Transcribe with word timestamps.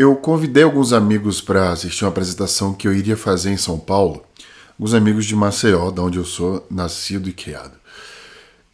eu 0.00 0.16
convidei 0.16 0.62
alguns 0.62 0.94
amigos 0.94 1.42
para 1.42 1.72
assistir 1.72 2.04
uma 2.04 2.10
apresentação 2.10 2.72
que 2.72 2.88
eu 2.88 2.94
iria 2.94 3.18
fazer 3.18 3.50
em 3.50 3.58
São 3.58 3.78
Paulo, 3.78 4.24
alguns 4.72 4.94
amigos 4.94 5.26
de 5.26 5.36
Maceió, 5.36 5.90
da 5.90 6.00
onde 6.00 6.16
eu 6.16 6.24
sou 6.24 6.66
nascido 6.70 7.28
e 7.28 7.34
criado. 7.34 7.72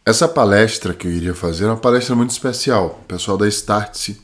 Essa 0.05 0.25
palestra 0.25 0.93
que 0.93 1.05
eu 1.05 1.11
iria 1.11 1.35
fazer 1.35 1.65
é 1.65 1.67
uma 1.67 1.75
palestra 1.75 2.15
muito 2.15 2.29
especial. 2.29 3.01
O 3.03 3.05
pessoal 3.07 3.37
da 3.37 3.45
Startse, 3.45 4.21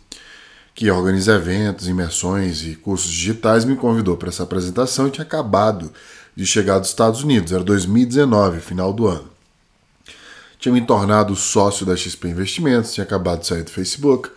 que 0.74 0.90
organiza 0.90 1.36
eventos, 1.36 1.90
imersões 1.90 2.64
e 2.64 2.74
cursos 2.74 3.12
digitais, 3.12 3.66
me 3.66 3.76
convidou 3.76 4.16
para 4.16 4.30
essa 4.30 4.44
apresentação 4.44 5.10
tinha 5.10 5.26
acabado 5.26 5.92
de 6.34 6.46
chegar 6.46 6.80
dos 6.80 6.88
Estados 6.88 7.22
Unidos, 7.22 7.52
era 7.52 7.66
2019, 7.66 8.62
final 8.62 8.94
do 8.94 9.08
ano. 9.08 9.30
Tinha 10.58 10.72
me 10.72 10.80
tornado 10.80 11.36
sócio 11.36 11.86
da 11.86 11.98
XP 11.98 12.30
Investimentos, 12.30 12.94
tinha 12.94 13.04
acabado 13.04 13.42
de 13.42 13.48
sair 13.48 13.64
do 13.64 13.72
Facebook, 13.72 14.30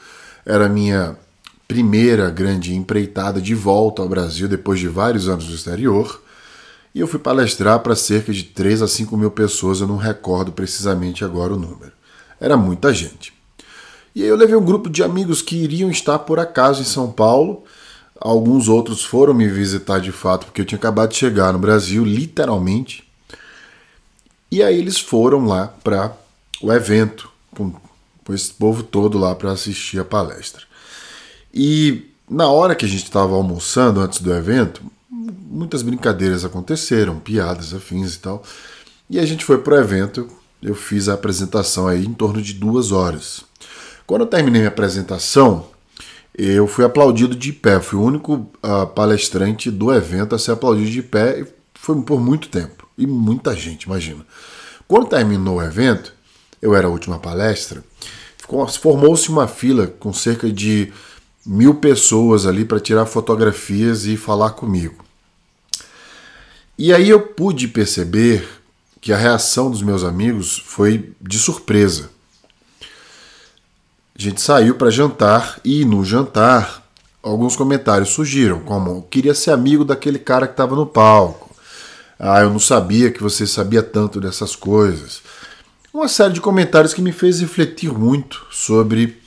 era 0.44 0.68
minha 0.68 1.16
primeira 1.66 2.30
grande 2.30 2.74
empreitada 2.74 3.40
de 3.40 3.54
volta 3.54 4.02
ao 4.02 4.08
Brasil 4.08 4.48
depois 4.48 4.78
de 4.78 4.88
vários 4.88 5.28
anos 5.28 5.48
no 5.48 5.54
exterior. 5.54 6.22
E 6.94 7.00
eu 7.00 7.06
fui 7.06 7.18
palestrar 7.18 7.80
para 7.80 7.94
cerca 7.94 8.32
de 8.32 8.44
3 8.44 8.82
a 8.82 8.88
5 8.88 9.16
mil 9.16 9.30
pessoas, 9.30 9.80
eu 9.80 9.86
não 9.86 9.96
recordo 9.96 10.52
precisamente 10.52 11.24
agora 11.24 11.52
o 11.52 11.58
número. 11.58 11.92
Era 12.40 12.56
muita 12.56 12.92
gente. 12.94 13.32
E 14.14 14.22
aí 14.22 14.28
eu 14.28 14.36
levei 14.36 14.56
um 14.56 14.64
grupo 14.64 14.88
de 14.88 15.02
amigos 15.02 15.42
que 15.42 15.56
iriam 15.56 15.90
estar 15.90 16.18
por 16.20 16.38
acaso 16.38 16.80
em 16.80 16.86
São 16.86 17.12
Paulo. 17.12 17.64
Alguns 18.18 18.66
outros 18.66 19.04
foram 19.04 19.34
me 19.34 19.46
visitar 19.46 20.00
de 20.00 20.10
fato, 20.10 20.46
porque 20.46 20.62
eu 20.62 20.64
tinha 20.64 20.78
acabado 20.78 21.10
de 21.10 21.16
chegar 21.16 21.52
no 21.52 21.58
Brasil, 21.58 22.02
literalmente. 22.02 23.04
E 24.50 24.62
aí 24.62 24.78
eles 24.78 24.98
foram 24.98 25.44
lá 25.44 25.66
para 25.84 26.16
o 26.62 26.72
evento, 26.72 27.28
com, 27.54 27.74
com 28.24 28.32
esse 28.32 28.50
povo 28.54 28.82
todo 28.82 29.18
lá 29.18 29.34
para 29.34 29.52
assistir 29.52 30.00
a 30.00 30.04
palestra. 30.04 30.65
E 31.58 32.10
na 32.28 32.50
hora 32.50 32.74
que 32.74 32.84
a 32.84 32.88
gente 32.88 33.04
estava 33.04 33.34
almoçando 33.34 34.00
antes 34.00 34.20
do 34.20 34.30
evento, 34.30 34.82
muitas 35.10 35.80
brincadeiras 35.80 36.44
aconteceram, 36.44 37.18
piadas 37.18 37.72
afins 37.72 38.14
e 38.14 38.18
tal. 38.18 38.42
E 39.08 39.18
a 39.18 39.24
gente 39.24 39.42
foi 39.42 39.56
pro 39.56 39.74
evento, 39.74 40.28
eu 40.62 40.74
fiz 40.74 41.08
a 41.08 41.14
apresentação 41.14 41.88
aí 41.88 42.04
em 42.04 42.12
torno 42.12 42.42
de 42.42 42.52
duas 42.52 42.92
horas. 42.92 43.42
Quando 44.06 44.20
eu 44.20 44.26
terminei 44.26 44.60
minha 44.60 44.68
apresentação, 44.68 45.66
eu 46.36 46.66
fui 46.66 46.84
aplaudido 46.84 47.34
de 47.34 47.54
pé. 47.54 47.80
Fui 47.80 47.98
o 47.98 48.02
único 48.02 48.34
uh, 48.34 48.86
palestrante 48.94 49.70
do 49.70 49.90
evento 49.90 50.34
a 50.34 50.38
ser 50.38 50.50
aplaudido 50.50 50.90
de 50.90 51.02
pé. 51.02 51.40
E 51.40 51.46
foi 51.72 51.98
por 52.02 52.20
muito 52.20 52.50
tempo. 52.50 52.86
E 52.98 53.06
muita 53.06 53.56
gente, 53.56 53.84
imagina. 53.84 54.26
Quando 54.86 55.08
terminou 55.08 55.56
o 55.56 55.62
evento, 55.62 56.12
eu 56.60 56.74
era 56.74 56.86
a 56.86 56.90
última 56.90 57.18
palestra, 57.18 57.82
formou-se 58.78 59.30
uma 59.30 59.48
fila 59.48 59.86
com 59.86 60.12
cerca 60.12 60.52
de 60.52 60.92
mil 61.46 61.74
pessoas 61.76 62.44
ali 62.44 62.64
para 62.64 62.80
tirar 62.80 63.06
fotografias 63.06 64.04
e 64.04 64.16
falar 64.16 64.50
comigo. 64.50 65.04
E 66.76 66.92
aí 66.92 67.08
eu 67.08 67.20
pude 67.20 67.68
perceber 67.68 68.46
que 69.00 69.12
a 69.12 69.16
reação 69.16 69.70
dos 69.70 69.82
meus 69.82 70.02
amigos 70.02 70.58
foi 70.58 71.12
de 71.20 71.38
surpresa. 71.38 72.10
A 74.18 74.20
gente 74.20 74.40
saiu 74.40 74.74
para 74.74 74.90
jantar 74.90 75.60
e 75.64 75.84
no 75.84 76.04
jantar 76.04 76.82
alguns 77.22 77.54
comentários 77.54 78.10
surgiram, 78.10 78.60
como 78.60 79.02
queria 79.02 79.34
ser 79.34 79.52
amigo 79.52 79.84
daquele 79.84 80.18
cara 80.18 80.46
que 80.46 80.54
estava 80.54 80.74
no 80.74 80.86
palco. 80.86 81.54
Ah, 82.18 82.40
eu 82.40 82.50
não 82.50 82.58
sabia 82.58 83.10
que 83.10 83.22
você 83.22 83.46
sabia 83.46 83.82
tanto 83.82 84.20
dessas 84.20 84.56
coisas. 84.56 85.20
Uma 85.92 86.08
série 86.08 86.34
de 86.34 86.40
comentários 86.40 86.92
que 86.92 87.02
me 87.02 87.12
fez 87.12 87.40
refletir 87.40 87.92
muito 87.92 88.46
sobre 88.50 89.20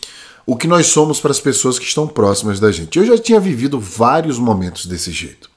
o 0.49 0.55
que 0.55 0.67
nós 0.67 0.87
somos 0.87 1.19
para 1.19 1.29
as 1.29 1.39
pessoas 1.39 1.77
que 1.77 1.85
estão 1.85 2.07
próximas 2.07 2.59
da 2.59 2.71
gente. 2.71 2.97
Eu 2.97 3.05
já 3.05 3.15
tinha 3.19 3.39
vivido 3.39 3.79
vários 3.79 4.39
momentos 4.39 4.87
desse 4.87 5.11
jeito. 5.11 5.47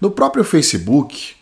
No 0.00 0.10
próprio 0.10 0.42
Facebook, 0.42 1.36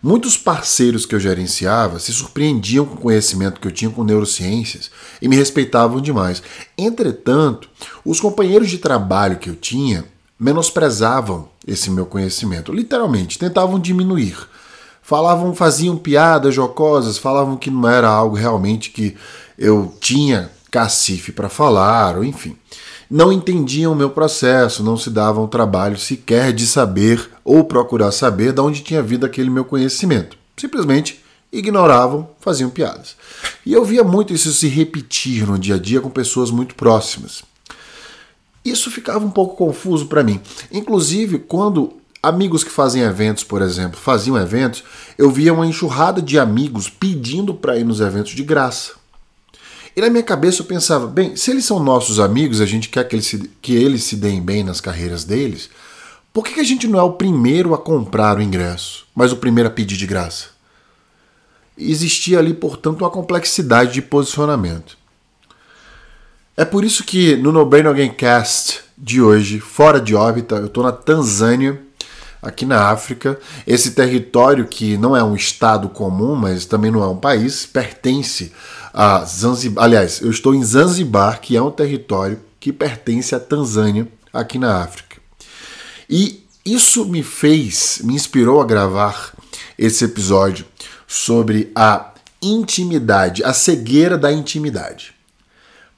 muitos 0.00 0.36
parceiros 0.36 1.04
que 1.04 1.12
eu 1.12 1.18
gerenciava 1.18 1.98
se 1.98 2.12
surpreendiam 2.12 2.86
com 2.86 2.94
o 2.94 3.00
conhecimento 3.00 3.60
que 3.60 3.66
eu 3.66 3.72
tinha 3.72 3.90
com 3.90 4.04
neurociências 4.04 4.92
e 5.20 5.26
me 5.26 5.34
respeitavam 5.34 6.00
demais. 6.00 6.40
Entretanto, 6.78 7.68
os 8.04 8.20
companheiros 8.20 8.70
de 8.70 8.78
trabalho 8.78 9.36
que 9.36 9.50
eu 9.50 9.56
tinha 9.56 10.04
menosprezavam 10.38 11.48
esse 11.66 11.90
meu 11.90 12.06
conhecimento, 12.06 12.72
literalmente, 12.72 13.40
tentavam 13.40 13.76
diminuir. 13.76 14.36
Falavam, 15.02 15.52
faziam 15.52 15.96
piadas 15.96 16.54
jocosas, 16.54 17.18
falavam 17.18 17.56
que 17.56 17.72
não 17.72 17.88
era 17.88 18.08
algo 18.08 18.36
realmente 18.36 18.90
que 18.90 19.16
eu 19.58 19.92
tinha 19.98 20.48
cacife 20.70 21.32
para 21.32 21.48
falar, 21.48 22.16
ou 22.16 22.24
enfim. 22.24 22.56
Não 23.10 23.32
entendiam 23.32 23.92
o 23.92 23.96
meu 23.96 24.10
processo, 24.10 24.84
não 24.84 24.96
se 24.96 25.10
davam 25.10 25.44
o 25.44 25.48
trabalho 25.48 25.98
sequer 25.98 26.52
de 26.52 26.66
saber 26.66 27.28
ou 27.44 27.64
procurar 27.64 28.12
saber 28.12 28.52
de 28.52 28.60
onde 28.60 28.82
tinha 28.82 29.02
vindo 29.02 29.26
aquele 29.26 29.50
meu 29.50 29.64
conhecimento. 29.64 30.38
Simplesmente 30.56 31.20
ignoravam, 31.52 32.30
faziam 32.38 32.70
piadas. 32.70 33.16
E 33.66 33.72
eu 33.72 33.84
via 33.84 34.04
muito 34.04 34.32
isso 34.32 34.52
se 34.52 34.68
repetir 34.68 35.46
no 35.46 35.58
dia 35.58 35.74
a 35.74 35.78
dia 35.78 36.00
com 36.00 36.08
pessoas 36.08 36.50
muito 36.50 36.76
próximas. 36.76 37.42
Isso 38.64 38.90
ficava 38.90 39.24
um 39.24 39.30
pouco 39.30 39.56
confuso 39.56 40.06
para 40.06 40.22
mim. 40.22 40.40
Inclusive, 40.70 41.38
quando 41.38 41.94
amigos 42.22 42.62
que 42.62 42.70
fazem 42.70 43.02
eventos, 43.02 43.42
por 43.42 43.62
exemplo, 43.62 43.98
faziam 43.98 44.36
eventos, 44.36 44.84
eu 45.16 45.30
via 45.30 45.52
uma 45.52 45.66
enxurrada 45.66 46.20
de 46.20 46.38
amigos 46.38 46.88
pedindo 46.88 47.54
para 47.54 47.76
ir 47.76 47.84
nos 47.84 48.00
eventos 48.00 48.32
de 48.32 48.44
graça. 48.44 48.99
E 50.00 50.02
na 50.02 50.08
minha 50.08 50.22
cabeça 50.22 50.62
eu 50.62 50.64
pensava, 50.64 51.06
bem, 51.06 51.36
se 51.36 51.50
eles 51.50 51.66
são 51.66 51.78
nossos 51.78 52.18
amigos, 52.18 52.62
a 52.62 52.64
gente 52.64 52.88
quer 52.88 53.06
que 53.06 53.14
eles 53.14 53.26
se, 53.26 53.50
que 53.60 53.74
eles 53.74 54.02
se 54.02 54.16
deem 54.16 54.40
bem 54.40 54.64
nas 54.64 54.80
carreiras 54.80 55.24
deles, 55.24 55.68
por 56.32 56.42
que, 56.42 56.54
que 56.54 56.60
a 56.60 56.64
gente 56.64 56.88
não 56.88 56.98
é 56.98 57.02
o 57.02 57.12
primeiro 57.12 57.74
a 57.74 57.78
comprar 57.78 58.38
o 58.38 58.40
ingresso, 58.40 59.06
mas 59.14 59.30
o 59.30 59.36
primeiro 59.36 59.68
a 59.68 59.70
pedir 59.70 59.98
de 59.98 60.06
graça? 60.06 60.46
Existia 61.76 62.38
ali, 62.38 62.54
portanto, 62.54 63.02
uma 63.02 63.10
complexidade 63.10 63.92
de 63.92 64.00
posicionamento. 64.00 64.96
É 66.56 66.64
por 66.64 66.82
isso 66.82 67.04
que 67.04 67.36
no 67.36 67.52
No 67.52 67.66
Brain 67.66 67.84
Again 67.84 68.14
Cast 68.14 68.80
de 68.96 69.20
hoje, 69.20 69.60
fora 69.60 70.00
de 70.00 70.14
órbita, 70.14 70.54
eu 70.54 70.66
estou 70.66 70.82
na 70.82 70.92
Tanzânia, 70.92 71.78
aqui 72.42 72.64
na 72.64 72.88
África. 72.88 73.38
Esse 73.66 73.90
território, 73.90 74.66
que 74.66 74.96
não 74.96 75.14
é 75.14 75.22
um 75.22 75.34
estado 75.34 75.90
comum, 75.90 76.34
mas 76.34 76.64
também 76.64 76.90
não 76.90 77.02
é 77.02 77.06
um 77.06 77.16
país, 77.16 77.66
pertence 77.66 78.52
a 78.92 79.24
Zanzibar. 79.24 79.84
Aliás, 79.84 80.20
eu 80.20 80.30
estou 80.30 80.54
em 80.54 80.64
Zanzibar, 80.64 81.40
que 81.40 81.56
é 81.56 81.62
um 81.62 81.70
território 81.70 82.40
que 82.58 82.72
pertence 82.72 83.34
à 83.34 83.40
Tanzânia, 83.40 84.06
aqui 84.32 84.58
na 84.58 84.82
África. 84.82 85.16
E 86.08 86.44
isso 86.64 87.04
me 87.04 87.22
fez, 87.22 88.00
me 88.04 88.14
inspirou 88.14 88.60
a 88.60 88.66
gravar 88.66 89.34
esse 89.78 90.04
episódio 90.04 90.64
sobre 91.06 91.70
a 91.74 92.12
intimidade, 92.42 93.42
a 93.44 93.52
cegueira 93.52 94.16
da 94.16 94.32
intimidade. 94.32 95.14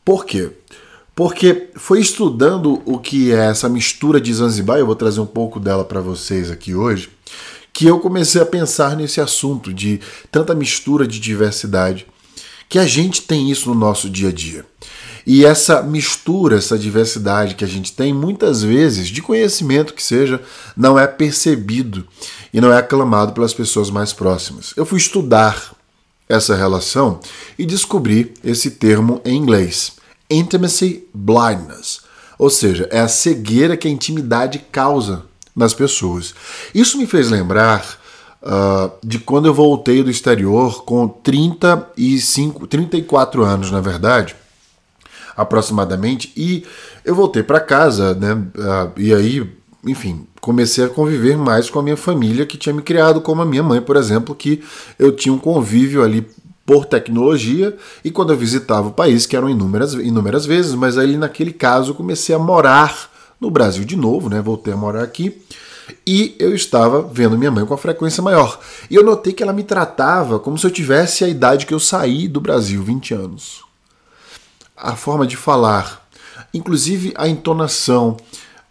Por 0.04 0.24
quê? 0.24 0.50
Porque 1.14 1.68
foi 1.74 2.00
estudando 2.00 2.82
o 2.84 2.98
que 2.98 3.32
é 3.32 3.46
essa 3.50 3.68
mistura 3.68 4.20
de 4.20 4.32
Zanzibar, 4.32 4.78
eu 4.78 4.86
vou 4.86 4.96
trazer 4.96 5.20
um 5.20 5.26
pouco 5.26 5.60
dela 5.60 5.84
para 5.84 6.00
vocês 6.00 6.50
aqui 6.50 6.74
hoje, 6.74 7.10
que 7.72 7.86
eu 7.86 8.00
comecei 8.00 8.40
a 8.40 8.46
pensar 8.46 8.96
nesse 8.96 9.20
assunto 9.20 9.72
de 9.72 10.00
tanta 10.30 10.54
mistura 10.54 11.06
de 11.06 11.20
diversidade 11.20 12.06
que 12.72 12.78
a 12.78 12.86
gente 12.86 13.20
tem 13.20 13.50
isso 13.50 13.68
no 13.68 13.74
nosso 13.74 14.08
dia 14.08 14.30
a 14.30 14.32
dia. 14.32 14.64
E 15.26 15.44
essa 15.44 15.82
mistura, 15.82 16.56
essa 16.56 16.78
diversidade 16.78 17.54
que 17.54 17.64
a 17.66 17.68
gente 17.68 17.92
tem, 17.92 18.14
muitas 18.14 18.62
vezes, 18.62 19.08
de 19.08 19.20
conhecimento 19.20 19.92
que 19.92 20.02
seja, 20.02 20.40
não 20.74 20.98
é 20.98 21.06
percebido 21.06 22.08
e 22.50 22.62
não 22.62 22.72
é 22.72 22.78
aclamado 22.78 23.34
pelas 23.34 23.52
pessoas 23.52 23.90
mais 23.90 24.14
próximas. 24.14 24.72
Eu 24.74 24.86
fui 24.86 24.96
estudar 24.96 25.74
essa 26.26 26.56
relação 26.56 27.20
e 27.58 27.66
descobri 27.66 28.32
esse 28.42 28.70
termo 28.70 29.20
em 29.22 29.36
inglês: 29.36 29.92
intimacy 30.30 31.06
blindness. 31.12 32.00
Ou 32.38 32.48
seja, 32.48 32.88
é 32.90 33.00
a 33.00 33.08
cegueira 33.08 33.76
que 33.76 33.86
a 33.86 33.90
intimidade 33.90 34.64
causa 34.72 35.26
nas 35.54 35.74
pessoas. 35.74 36.34
Isso 36.74 36.96
me 36.96 37.06
fez 37.06 37.28
lembrar 37.28 38.00
uh, 38.42 38.92
de 39.02 39.18
quando 39.18 39.46
eu 39.46 39.54
voltei 39.54 40.02
do 40.02 40.10
exterior 40.10 40.84
com 40.84 41.08
35, 41.08 42.66
34 42.66 43.42
anos, 43.44 43.70
na 43.70 43.80
verdade, 43.80 44.36
aproximadamente, 45.36 46.32
e 46.36 46.64
eu 47.04 47.14
voltei 47.14 47.42
para 47.42 47.60
casa, 47.60 48.14
né? 48.14 48.34
Uh, 48.34 49.00
e 49.00 49.14
aí, 49.14 49.50
enfim, 49.86 50.26
comecei 50.40 50.84
a 50.84 50.88
conviver 50.88 51.38
mais 51.38 51.70
com 51.70 51.78
a 51.78 51.82
minha 51.82 51.96
família 51.96 52.44
que 52.44 52.58
tinha 52.58 52.74
me 52.74 52.82
criado, 52.82 53.20
como 53.20 53.42
a 53.42 53.46
minha 53.46 53.62
mãe, 53.62 53.80
por 53.80 53.96
exemplo, 53.96 54.34
que 54.34 54.62
eu 54.98 55.12
tinha 55.12 55.32
um 55.32 55.38
convívio 55.38 56.02
ali 56.02 56.26
por 56.64 56.84
tecnologia 56.84 57.76
e 58.04 58.10
quando 58.10 58.32
eu 58.32 58.36
visitava 58.36 58.88
o 58.88 58.92
país, 58.92 59.26
que 59.26 59.36
eram 59.36 59.50
inúmeras, 59.50 59.94
inúmeras 59.94 60.46
vezes, 60.46 60.74
mas 60.74 60.96
aí 60.96 61.16
naquele 61.16 61.52
caso 61.52 61.94
comecei 61.94 62.34
a 62.34 62.38
morar 62.38 63.10
no 63.40 63.50
Brasil 63.50 63.84
de 63.84 63.96
novo, 63.96 64.28
né? 64.28 64.40
Voltei 64.40 64.72
a 64.72 64.76
morar 64.76 65.02
aqui 65.02 65.42
e 66.06 66.36
eu 66.38 66.54
estava 66.54 67.02
vendo 67.02 67.38
minha 67.38 67.50
mãe 67.50 67.64
com 67.64 67.74
a 67.74 67.78
frequência 67.78 68.22
maior. 68.22 68.58
E 68.90 68.94
eu 68.94 69.04
notei 69.04 69.32
que 69.32 69.42
ela 69.42 69.52
me 69.52 69.62
tratava 69.62 70.38
como 70.38 70.58
se 70.58 70.66
eu 70.66 70.70
tivesse 70.70 71.24
a 71.24 71.28
idade 71.28 71.66
que 71.66 71.74
eu 71.74 71.80
saí 71.80 72.28
do 72.28 72.40
Brasil, 72.40 72.82
20 72.82 73.14
anos. 73.14 73.62
A 74.76 74.96
forma 74.96 75.26
de 75.26 75.36
falar, 75.36 76.08
inclusive 76.52 77.12
a 77.16 77.28
entonação, 77.28 78.16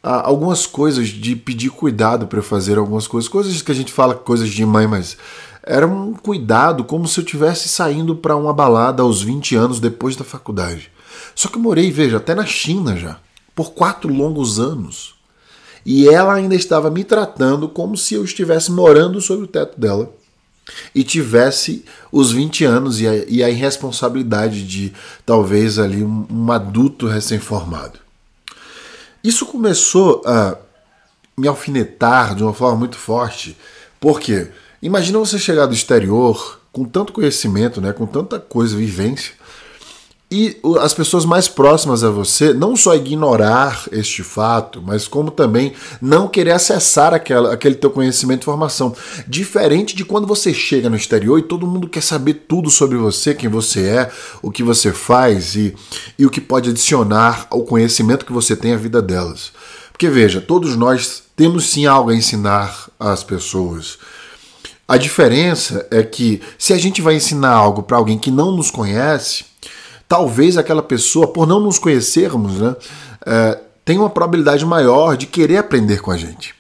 algumas 0.04 0.66
coisas 0.66 1.08
de 1.08 1.36
pedir 1.36 1.70
cuidado 1.70 2.28
para 2.28 2.40
eu 2.40 2.44
fazer 2.44 2.78
algumas 2.78 3.08
coisas, 3.08 3.30
coisas 3.30 3.62
que 3.62 3.72
a 3.72 3.76
gente 3.76 3.94
fala 3.94 4.16
coisas 4.16 4.50
de 4.50 4.66
mãe, 4.66 4.88
mas 4.88 5.18
era 5.64 5.88
um 5.88 6.14
cuidado 6.14 6.84
como 6.84 7.08
se 7.08 7.20
eu 7.20 7.24
tivesse 7.24 7.70
saindo 7.70 8.16
para 8.16 8.36
uma 8.36 8.54
balada 8.54 9.04
aos 9.04 9.22
20 9.22 9.56
anos 9.56 9.80
depois 9.80 10.16
da 10.16 10.24
faculdade. 10.24 10.92
Só 11.36 11.48
que 11.48 11.58
eu 11.58 11.62
morei, 11.62 11.92
veja, 11.92 12.18
até 12.18 12.34
na 12.34 12.46
China 12.46 12.98
já, 12.98 13.20
por 13.56 13.74
quatro 13.74 14.12
longos 14.12 14.60
anos. 14.60 15.21
E 15.86 16.08
ela 16.08 16.34
ainda 16.34 16.56
estava 16.56 16.90
me 16.90 17.04
tratando 17.04 17.68
como 17.68 17.98
se 17.98 18.14
eu 18.14 18.24
estivesse 18.24 18.72
morando 18.72 19.20
sob 19.20 19.44
o 19.44 19.48
teto 19.48 19.80
dela 19.80 20.14
e 20.94 21.04
tivesse 21.04 21.84
os 22.12 22.32
20 22.32 22.64
anos 22.66 23.02
e 23.02 23.08
a, 23.08 23.16
e 23.28 23.44
a 23.44 23.50
irresponsabilidade 23.50 24.66
de 24.66 24.94
talvez 25.26 25.80
ali 25.80 26.04
um, 26.04 26.26
um 26.30 26.52
adulto 26.52 27.08
recém-formado. 27.08 28.00
Isso 29.24 29.46
começou 29.46 30.22
a 30.26 30.58
me 31.38 31.48
alfinetar 31.48 32.36
de 32.36 32.44
uma 32.44 32.54
forma 32.54 32.78
muito 32.78 32.98
forte, 32.98 33.58
porque 34.00 34.50
imagina 34.82 35.20
você 35.20 35.38
chegar 35.40 35.66
do 35.66 35.74
exterior 35.74 36.60
com 36.72 36.86
tanto 36.86 37.14
conhecimento, 37.14 37.82
né, 37.82 37.92
com 37.92 38.06
tanta 38.06 38.40
coisa, 38.40 38.76
vivência, 38.76 39.34
e 40.32 40.58
as 40.80 40.94
pessoas 40.94 41.26
mais 41.26 41.50
próximas 41.50 42.06
a 42.06 42.10
você 42.10 42.54
não 42.54 42.74
só 42.74 42.96
ignorar 42.96 43.84
este 43.92 44.24
fato, 44.24 44.82
mas 44.82 45.06
como 45.06 45.30
também 45.30 45.74
não 46.02 46.26
querer 46.26 46.52
acessar 46.52 47.14
aquela, 47.14 47.54
aquele 47.54 47.76
teu 47.76 47.90
conhecimento 47.90 48.40
e 48.40 48.44
informação. 48.44 48.96
Diferente 49.28 49.94
de 49.94 50.06
quando 50.06 50.26
você 50.26 50.54
chega 50.54 50.90
no 50.90 50.96
exterior 50.96 51.38
e 51.38 51.44
todo 51.44 51.68
mundo 51.68 51.90
quer 51.90 52.02
saber 52.02 52.46
tudo 52.48 52.70
sobre 52.70 52.98
você, 52.98 53.36
quem 53.36 53.50
você 53.50 53.82
é, 53.82 54.12
o 54.42 54.50
que 54.50 54.64
você 54.64 54.94
faz 54.94 55.56
e, 55.56 55.76
e 56.18 56.26
o 56.26 56.30
que 56.30 56.40
pode 56.40 56.70
adicionar 56.70 57.48
ao 57.50 57.64
conhecimento 57.64 58.26
que 58.26 58.32
você 58.32 58.56
tem 58.56 58.74
à 58.74 58.78
vida 58.78 59.02
delas. 59.02 59.52
Porque 59.92 60.08
veja, 60.08 60.40
todos 60.40 60.78
nós 60.78 61.24
temos 61.36 61.66
sim 61.70 61.86
algo 61.86 62.10
a 62.10 62.16
ensinar 62.16 62.90
às 62.98 63.22
pessoas. 63.22 63.98
A 64.88 64.96
diferença 64.96 65.86
é 65.92 66.04
que 66.04 66.42
se 66.58 66.72
a 66.72 66.78
gente 66.78 67.02
vai 67.02 67.16
ensinar 67.16 67.52
algo 67.52 67.84
para 67.84 67.98
alguém 67.98 68.18
que 68.18 68.32
não 68.32 68.52
nos 68.52 68.72
conhece, 68.72 69.51
talvez 70.12 70.58
aquela 70.58 70.84
pessoa, 70.84 71.26
por 71.26 71.48
não 71.48 71.58
nos 71.58 71.80
conhecermos, 71.80 72.60
né, 72.60 72.76
é, 73.26 73.58
tenha 73.86 74.02
uma 74.02 74.10
probabilidade 74.10 74.66
maior 74.66 75.16
de 75.16 75.26
querer 75.26 75.56
aprender 75.56 76.02
com 76.02 76.12
a 76.12 76.18
gente. 76.18 76.54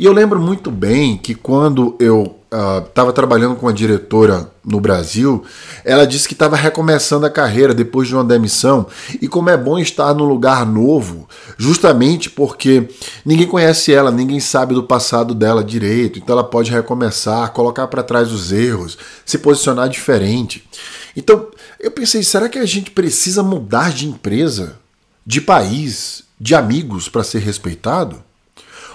E 0.00 0.06
eu 0.06 0.14
lembro 0.14 0.40
muito 0.40 0.70
bem 0.70 1.18
que 1.18 1.34
quando 1.34 1.94
eu 2.00 2.35
estava 2.50 3.10
uh, 3.10 3.12
trabalhando 3.12 3.56
com 3.56 3.66
uma 3.66 3.72
diretora 3.72 4.50
no 4.64 4.80
Brasil, 4.80 5.44
ela 5.84 6.06
disse 6.06 6.26
que 6.26 6.34
estava 6.34 6.56
recomeçando 6.56 7.26
a 7.26 7.30
carreira 7.30 7.74
depois 7.74 8.08
de 8.08 8.14
uma 8.14 8.24
demissão 8.24 8.86
e 9.20 9.28
como 9.28 9.50
é 9.50 9.56
bom 9.56 9.78
estar 9.78 10.14
num 10.14 10.24
lugar 10.24 10.64
novo, 10.64 11.28
justamente 11.56 12.30
porque 12.30 12.88
ninguém 13.24 13.46
conhece 13.46 13.92
ela, 13.92 14.10
ninguém 14.10 14.40
sabe 14.40 14.74
do 14.74 14.82
passado 14.82 15.34
dela 15.34 15.62
direito, 15.62 16.18
então 16.18 16.34
ela 16.34 16.44
pode 16.44 16.70
recomeçar, 16.70 17.52
colocar 17.52 17.86
para 17.88 18.02
trás 18.02 18.32
os 18.32 18.52
erros, 18.52 18.96
se 19.24 19.38
posicionar 19.38 19.88
diferente. 19.88 20.68
Então 21.16 21.48
eu 21.80 21.90
pensei, 21.90 22.22
será 22.22 22.48
que 22.48 22.58
a 22.58 22.66
gente 22.66 22.90
precisa 22.90 23.42
mudar 23.42 23.92
de 23.92 24.06
empresa, 24.06 24.78
de 25.24 25.40
país, 25.40 26.24
de 26.40 26.54
amigos 26.54 27.08
para 27.08 27.24
ser 27.24 27.40
respeitado? 27.40 28.24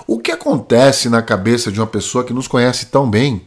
O 0.08 0.20
que 0.20 0.32
acontece 0.32 1.10
na 1.10 1.22
cabeça 1.22 1.72
de 1.72 1.80
uma 1.80 1.88
pessoa 1.88 2.24
que 2.24 2.34
nos 2.34 2.48
conhece 2.48 2.88
tão 2.88 3.10
bem 3.10 3.42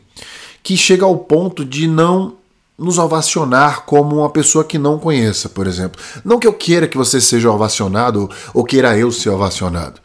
que 0.63 0.77
chega 0.77 1.05
ao 1.05 1.17
ponto 1.19 1.65
de 1.65 1.87
não 1.87 2.37
nos 2.77 2.99
ovacionar 2.99 3.83
como 3.83 4.17
uma 4.17 4.31
pessoa 4.31 4.65
que 4.65 4.79
não 4.79 4.99
conheça, 4.99 5.49
por 5.49 5.67
exemplo? 5.67 6.01
Não 6.25 6.39
que 6.39 6.47
eu 6.47 6.53
queira 6.53 6.89
que 6.89 6.97
você 6.97 7.21
seja 7.21 7.51
ovacionado 7.51 8.29
ou 8.53 8.65
queira 8.65 8.97
eu 8.97 9.13
ser 9.13 9.31
ovacionado. 9.31 10.01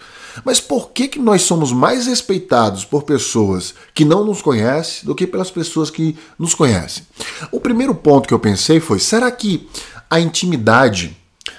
Mas 0.46 0.60
por 0.60 0.92
que, 0.92 1.07
que 1.07 1.19
nós 1.19 1.42
somos 1.42 1.72
mais 1.72 2.07
respeitados 2.07 2.86
por 2.86 3.04
pessoas 3.04 3.74
que 3.94 4.06
não 4.06 4.24
nos 4.24 4.42
conhecem 4.42 5.06
do 5.06 5.16
que 5.16 5.28
pelas 5.28 5.52
pessoas 5.52 5.90
que 5.90 6.18
nos 6.38 6.54
conhecem? 6.54 7.04
O 7.52 7.60
primeiro 7.60 7.95
ponto 7.95 8.28
que 8.28 8.34
eu 8.34 8.40
pensei 8.40 8.80
foi: 8.80 9.00
será 9.00 9.30
que 9.31 9.68
a 10.10 10.19
intimidade 10.19 11.18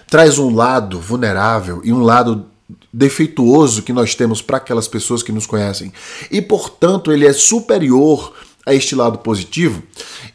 traz 0.08 0.38
um 0.38 0.54
lado 0.54 1.00
vulnerável 1.00 1.80
e 1.84 1.92
um 1.92 2.02
lado 2.02 2.46
defeituoso 2.92 3.82
que 3.82 3.92
nós 3.92 4.14
temos 4.14 4.42
para 4.42 4.56
aquelas 4.56 4.88
pessoas 4.88 5.22
que 5.22 5.32
nos 5.32 5.46
conhecem 5.46 5.92
e, 6.30 6.40
portanto, 6.40 7.12
ele 7.12 7.26
é 7.26 7.32
superior 7.32 8.34
a 8.66 8.74
este 8.74 8.94
lado 8.94 9.18
positivo? 9.18 9.82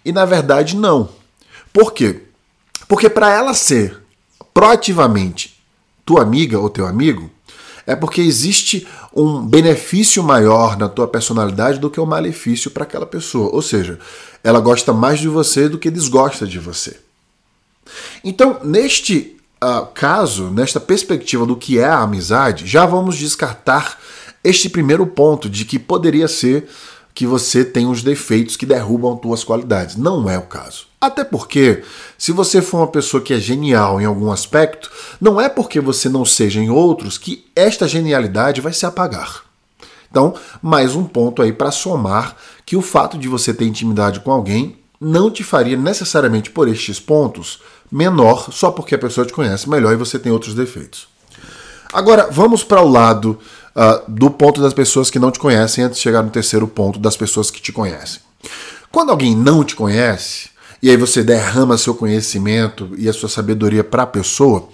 E 0.03 0.11
na 0.11 0.25
verdade, 0.25 0.75
não. 0.75 1.09
Por 1.71 1.93
quê? 1.93 2.21
Porque 2.87 3.09
para 3.09 3.31
ela 3.31 3.53
ser 3.53 3.99
proativamente 4.53 5.59
tua 6.05 6.21
amiga 6.21 6.59
ou 6.59 6.69
teu 6.69 6.85
amigo, 6.85 7.29
é 7.87 7.95
porque 7.95 8.21
existe 8.21 8.87
um 9.13 9.45
benefício 9.45 10.23
maior 10.23 10.77
na 10.77 10.89
tua 10.89 11.07
personalidade 11.07 11.79
do 11.79 11.89
que 11.89 11.99
um 11.99 12.05
malefício 12.05 12.71
para 12.71 12.83
aquela 12.83 13.05
pessoa. 13.05 13.53
Ou 13.53 13.61
seja, 13.61 13.99
ela 14.43 14.59
gosta 14.59 14.91
mais 14.91 15.19
de 15.19 15.27
você 15.27 15.69
do 15.69 15.77
que 15.77 15.91
desgosta 15.91 16.47
de 16.47 16.57
você. 16.57 16.99
Então, 18.23 18.59
neste 18.63 19.34
uh, 19.63 19.85
caso, 19.93 20.49
nesta 20.49 20.79
perspectiva 20.79 21.45
do 21.45 21.55
que 21.55 21.79
é 21.79 21.85
a 21.85 22.01
amizade, 22.01 22.65
já 22.65 22.85
vamos 22.85 23.17
descartar 23.17 23.99
este 24.43 24.69
primeiro 24.69 25.05
ponto 25.07 25.49
de 25.49 25.65
que 25.65 25.79
poderia 25.79 26.27
ser 26.27 26.69
que 27.13 27.25
você 27.25 27.63
tem 27.63 27.87
os 27.87 28.03
defeitos 28.03 28.57
que 28.57 28.65
derrubam 28.65 29.15
tuas 29.15 29.43
qualidades. 29.43 29.95
Não 29.95 30.29
é 30.29 30.37
o 30.37 30.43
caso. 30.43 30.87
Até 30.99 31.23
porque, 31.23 31.81
se 32.17 32.33
você 32.33 32.61
for 32.61 32.79
uma 32.79 32.87
pessoa 32.87 33.23
que 33.23 33.33
é 33.33 33.39
genial 33.39 34.01
em 34.01 34.05
algum 34.05 34.31
aspecto, 34.31 34.91
não 35.19 35.39
é 35.39 35.47
porque 35.47 35.79
você 35.79 36.09
não 36.09 36.25
seja 36.25 36.59
em 36.59 36.69
outros 36.69 37.17
que 37.17 37.45
esta 37.55 37.87
genialidade 37.87 38.59
vai 38.59 38.73
se 38.73 38.85
apagar. 38.85 39.43
Então, 40.11 40.33
mais 40.61 40.93
um 40.95 41.05
ponto 41.05 41.41
aí 41.41 41.53
para 41.53 41.71
somar 41.71 42.35
que 42.65 42.75
o 42.75 42.81
fato 42.81 43.17
de 43.17 43.29
você 43.29 43.53
ter 43.53 43.65
intimidade 43.65 44.19
com 44.19 44.31
alguém 44.31 44.77
não 44.99 45.31
te 45.31 45.43
faria 45.43 45.77
necessariamente 45.77 46.49
por 46.49 46.67
estes 46.67 46.99
pontos 46.99 47.61
menor 47.95 48.51
só 48.51 48.71
porque 48.71 48.93
a 48.93 48.99
pessoa 48.99 49.25
te 49.25 49.31
conhece 49.31 49.69
melhor 49.69 49.93
e 49.93 49.95
você 49.95 50.19
tem 50.19 50.29
outros 50.29 50.53
defeitos. 50.53 51.07
Agora, 51.93 52.27
vamos 52.29 52.61
para 52.61 52.81
o 52.81 52.89
lado 52.89 53.39
uh, 53.73 54.11
do 54.11 54.29
ponto 54.29 54.61
das 54.61 54.73
pessoas 54.73 55.09
que 55.09 55.17
não 55.17 55.31
te 55.31 55.39
conhecem 55.39 55.81
antes 55.81 55.97
de 55.97 56.03
chegar 56.03 56.21
no 56.21 56.29
terceiro 56.29 56.67
ponto 56.67 56.99
das 56.99 57.15
pessoas 57.15 57.49
que 57.49 57.61
te 57.61 57.71
conhecem. 57.71 58.19
Quando 58.91 59.11
alguém 59.11 59.33
não 59.33 59.63
te 59.63 59.77
conhece, 59.77 60.49
e 60.83 60.89
aí 60.89 60.97
você 60.97 61.23
derrama 61.23 61.77
seu 61.77 61.95
conhecimento 61.95 62.91
e 62.97 63.07
a 63.07 63.13
sua 63.13 63.29
sabedoria 63.29 63.83
para 63.83 64.03
a 64.03 64.07
pessoa, 64.07 64.67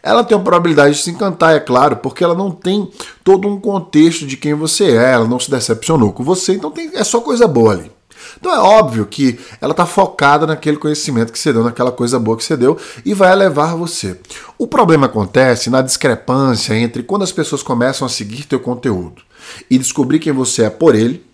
ela 0.00 0.22
tem 0.22 0.38
a 0.38 0.40
probabilidade 0.40 0.94
de 0.94 1.02
se 1.02 1.10
encantar, 1.10 1.56
é 1.56 1.60
claro, 1.60 1.96
porque 1.96 2.22
ela 2.22 2.34
não 2.34 2.52
tem 2.52 2.88
todo 3.24 3.48
um 3.48 3.58
contexto 3.60 4.24
de 4.24 4.36
quem 4.36 4.54
você 4.54 4.96
é, 4.96 5.14
ela 5.14 5.26
não 5.26 5.40
se 5.40 5.50
decepcionou 5.50 6.12
com 6.12 6.22
você, 6.22 6.54
então 6.54 6.70
tem, 6.70 6.92
é 6.94 7.02
só 7.02 7.20
coisa 7.20 7.48
boa 7.48 7.72
ali. 7.72 7.97
Então 8.38 8.54
é 8.54 8.58
óbvio 8.58 9.04
que 9.06 9.38
ela 9.60 9.72
está 9.72 9.84
focada 9.84 10.46
naquele 10.46 10.76
conhecimento 10.76 11.32
que 11.32 11.38
você 11.38 11.52
deu, 11.52 11.64
naquela 11.64 11.90
coisa 11.90 12.18
boa 12.18 12.36
que 12.36 12.44
você 12.44 12.56
deu 12.56 12.78
e 13.04 13.12
vai 13.12 13.34
levar 13.34 13.74
você. 13.74 14.18
O 14.56 14.66
problema 14.66 15.06
acontece 15.06 15.68
na 15.70 15.82
discrepância 15.82 16.74
entre 16.74 17.02
quando 17.02 17.22
as 17.22 17.32
pessoas 17.32 17.62
começam 17.62 18.06
a 18.06 18.08
seguir 18.08 18.44
teu 18.44 18.60
conteúdo 18.60 19.22
e 19.70 19.78
descobrir 19.78 20.18
quem 20.18 20.32
você 20.32 20.64
é 20.64 20.70
por 20.70 20.94
ele, 20.94 21.24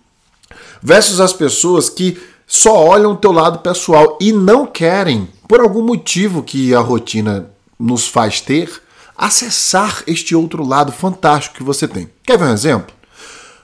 versus 0.82 1.20
as 1.20 1.32
pessoas 1.32 1.88
que 1.88 2.20
só 2.46 2.74
olham 2.74 3.12
o 3.12 3.16
teu 3.16 3.32
lado 3.32 3.60
pessoal 3.60 4.18
e 4.20 4.32
não 4.32 4.66
querem, 4.66 5.28
por 5.48 5.60
algum 5.60 5.82
motivo 5.82 6.42
que 6.42 6.74
a 6.74 6.80
rotina 6.80 7.50
nos 7.78 8.06
faz 8.06 8.40
ter, 8.40 8.70
acessar 9.16 10.02
este 10.06 10.34
outro 10.34 10.66
lado 10.66 10.92
fantástico 10.92 11.56
que 11.56 11.62
você 11.62 11.88
tem. 11.88 12.10
Quer 12.22 12.38
ver 12.38 12.46
um 12.46 12.52
exemplo? 12.52 12.94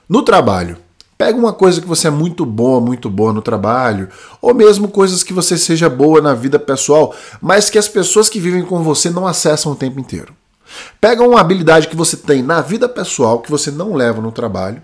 No 0.08 0.22
trabalho, 0.22 0.78
Pega 1.20 1.38
uma 1.38 1.52
coisa 1.52 1.82
que 1.82 1.86
você 1.86 2.08
é 2.08 2.10
muito 2.10 2.46
boa, 2.46 2.80
muito 2.80 3.10
boa 3.10 3.30
no 3.30 3.42
trabalho, 3.42 4.08
ou 4.40 4.54
mesmo 4.54 4.88
coisas 4.88 5.22
que 5.22 5.34
você 5.34 5.58
seja 5.58 5.86
boa 5.86 6.18
na 6.18 6.32
vida 6.32 6.58
pessoal, 6.58 7.14
mas 7.42 7.68
que 7.68 7.76
as 7.76 7.86
pessoas 7.86 8.30
que 8.30 8.40
vivem 8.40 8.62
com 8.62 8.82
você 8.82 9.10
não 9.10 9.26
acessam 9.26 9.72
o 9.72 9.76
tempo 9.76 10.00
inteiro. 10.00 10.34
Pega 10.98 11.22
uma 11.22 11.38
habilidade 11.38 11.88
que 11.88 11.94
você 11.94 12.16
tem 12.16 12.42
na 12.42 12.62
vida 12.62 12.88
pessoal 12.88 13.40
que 13.40 13.50
você 13.50 13.70
não 13.70 13.92
leva 13.92 14.22
no 14.22 14.32
trabalho 14.32 14.80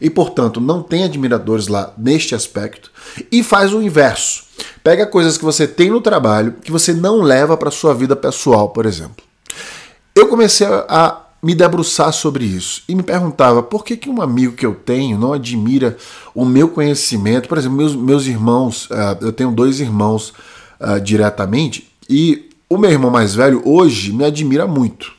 e, 0.00 0.08
portanto, 0.08 0.62
não 0.62 0.82
tem 0.82 1.04
admiradores 1.04 1.68
lá 1.68 1.92
neste 1.98 2.34
aspecto 2.34 2.90
e 3.30 3.42
faz 3.42 3.74
o 3.74 3.82
inverso. 3.82 4.44
Pega 4.82 5.04
coisas 5.06 5.36
que 5.36 5.44
você 5.44 5.68
tem 5.68 5.90
no 5.90 6.00
trabalho 6.00 6.54
que 6.62 6.72
você 6.72 6.94
não 6.94 7.20
leva 7.20 7.54
para 7.54 7.70
sua 7.70 7.92
vida 7.92 8.16
pessoal, 8.16 8.70
por 8.70 8.86
exemplo. 8.86 9.22
Eu 10.14 10.26
comecei 10.26 10.66
a 10.66 11.25
me 11.46 11.54
debruçar 11.54 12.12
sobre 12.12 12.44
isso 12.44 12.82
e 12.88 12.94
me 12.96 13.04
perguntava 13.04 13.62
por 13.62 13.84
que, 13.84 13.96
que 13.96 14.10
um 14.10 14.20
amigo 14.20 14.56
que 14.56 14.66
eu 14.66 14.74
tenho 14.74 15.16
não 15.16 15.32
admira 15.32 15.96
o 16.34 16.44
meu 16.44 16.68
conhecimento. 16.68 17.48
Por 17.48 17.56
exemplo, 17.56 17.76
meus, 17.76 17.94
meus 17.94 18.26
irmãos, 18.26 18.86
uh, 18.86 19.16
eu 19.20 19.32
tenho 19.32 19.52
dois 19.52 19.78
irmãos 19.78 20.30
uh, 20.80 21.00
diretamente 21.00 21.88
e 22.10 22.50
o 22.68 22.76
meu 22.76 22.90
irmão 22.90 23.12
mais 23.12 23.36
velho 23.36 23.62
hoje 23.64 24.12
me 24.12 24.24
admira 24.24 24.66
muito. 24.66 25.12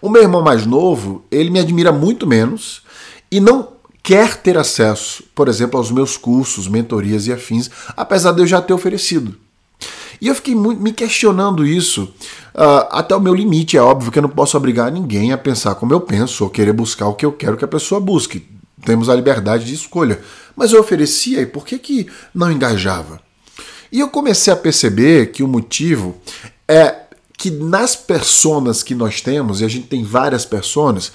O 0.00 0.08
meu 0.08 0.22
irmão 0.22 0.42
mais 0.42 0.64
novo, 0.64 1.24
ele 1.28 1.50
me 1.50 1.58
admira 1.58 1.90
muito 1.90 2.24
menos 2.24 2.82
e 3.28 3.40
não 3.40 3.70
quer 4.00 4.36
ter 4.36 4.56
acesso, 4.56 5.24
por 5.34 5.48
exemplo, 5.48 5.76
aos 5.76 5.90
meus 5.90 6.16
cursos, 6.16 6.68
mentorias 6.68 7.26
e 7.26 7.32
afins, 7.32 7.68
apesar 7.96 8.30
de 8.30 8.42
eu 8.42 8.46
já 8.46 8.62
ter 8.62 8.74
oferecido. 8.74 9.34
E 10.20 10.28
eu 10.28 10.34
fiquei 10.34 10.54
muito, 10.54 10.80
me 10.80 10.92
questionando 10.92 11.66
isso 11.66 12.04
uh, 12.54 12.88
até 12.90 13.14
o 13.14 13.20
meu 13.20 13.34
limite. 13.34 13.76
É 13.76 13.82
óbvio 13.82 14.10
que 14.10 14.18
eu 14.18 14.22
não 14.22 14.28
posso 14.28 14.56
obrigar 14.56 14.90
ninguém 14.90 15.32
a 15.32 15.38
pensar 15.38 15.74
como 15.74 15.92
eu 15.92 16.00
penso 16.00 16.44
ou 16.44 16.50
querer 16.50 16.72
buscar 16.72 17.08
o 17.08 17.14
que 17.14 17.26
eu 17.26 17.32
quero 17.32 17.56
que 17.56 17.64
a 17.64 17.68
pessoa 17.68 18.00
busque. 18.00 18.46
Temos 18.84 19.08
a 19.08 19.14
liberdade 19.14 19.64
de 19.64 19.74
escolha. 19.74 20.20
Mas 20.56 20.72
eu 20.72 20.80
oferecia 20.80 21.40
e 21.40 21.46
por 21.46 21.64
que, 21.64 21.78
que 21.78 22.06
não 22.34 22.50
engajava? 22.50 23.20
E 23.90 24.00
eu 24.00 24.08
comecei 24.08 24.52
a 24.52 24.56
perceber 24.56 25.32
que 25.32 25.42
o 25.42 25.48
motivo 25.48 26.16
é 26.66 26.96
que 27.36 27.50
nas 27.50 27.96
personas 27.96 28.82
que 28.82 28.94
nós 28.94 29.20
temos, 29.20 29.60
e 29.60 29.64
a 29.64 29.68
gente 29.68 29.86
tem 29.86 30.02
várias 30.02 30.44
personas, 30.44 31.12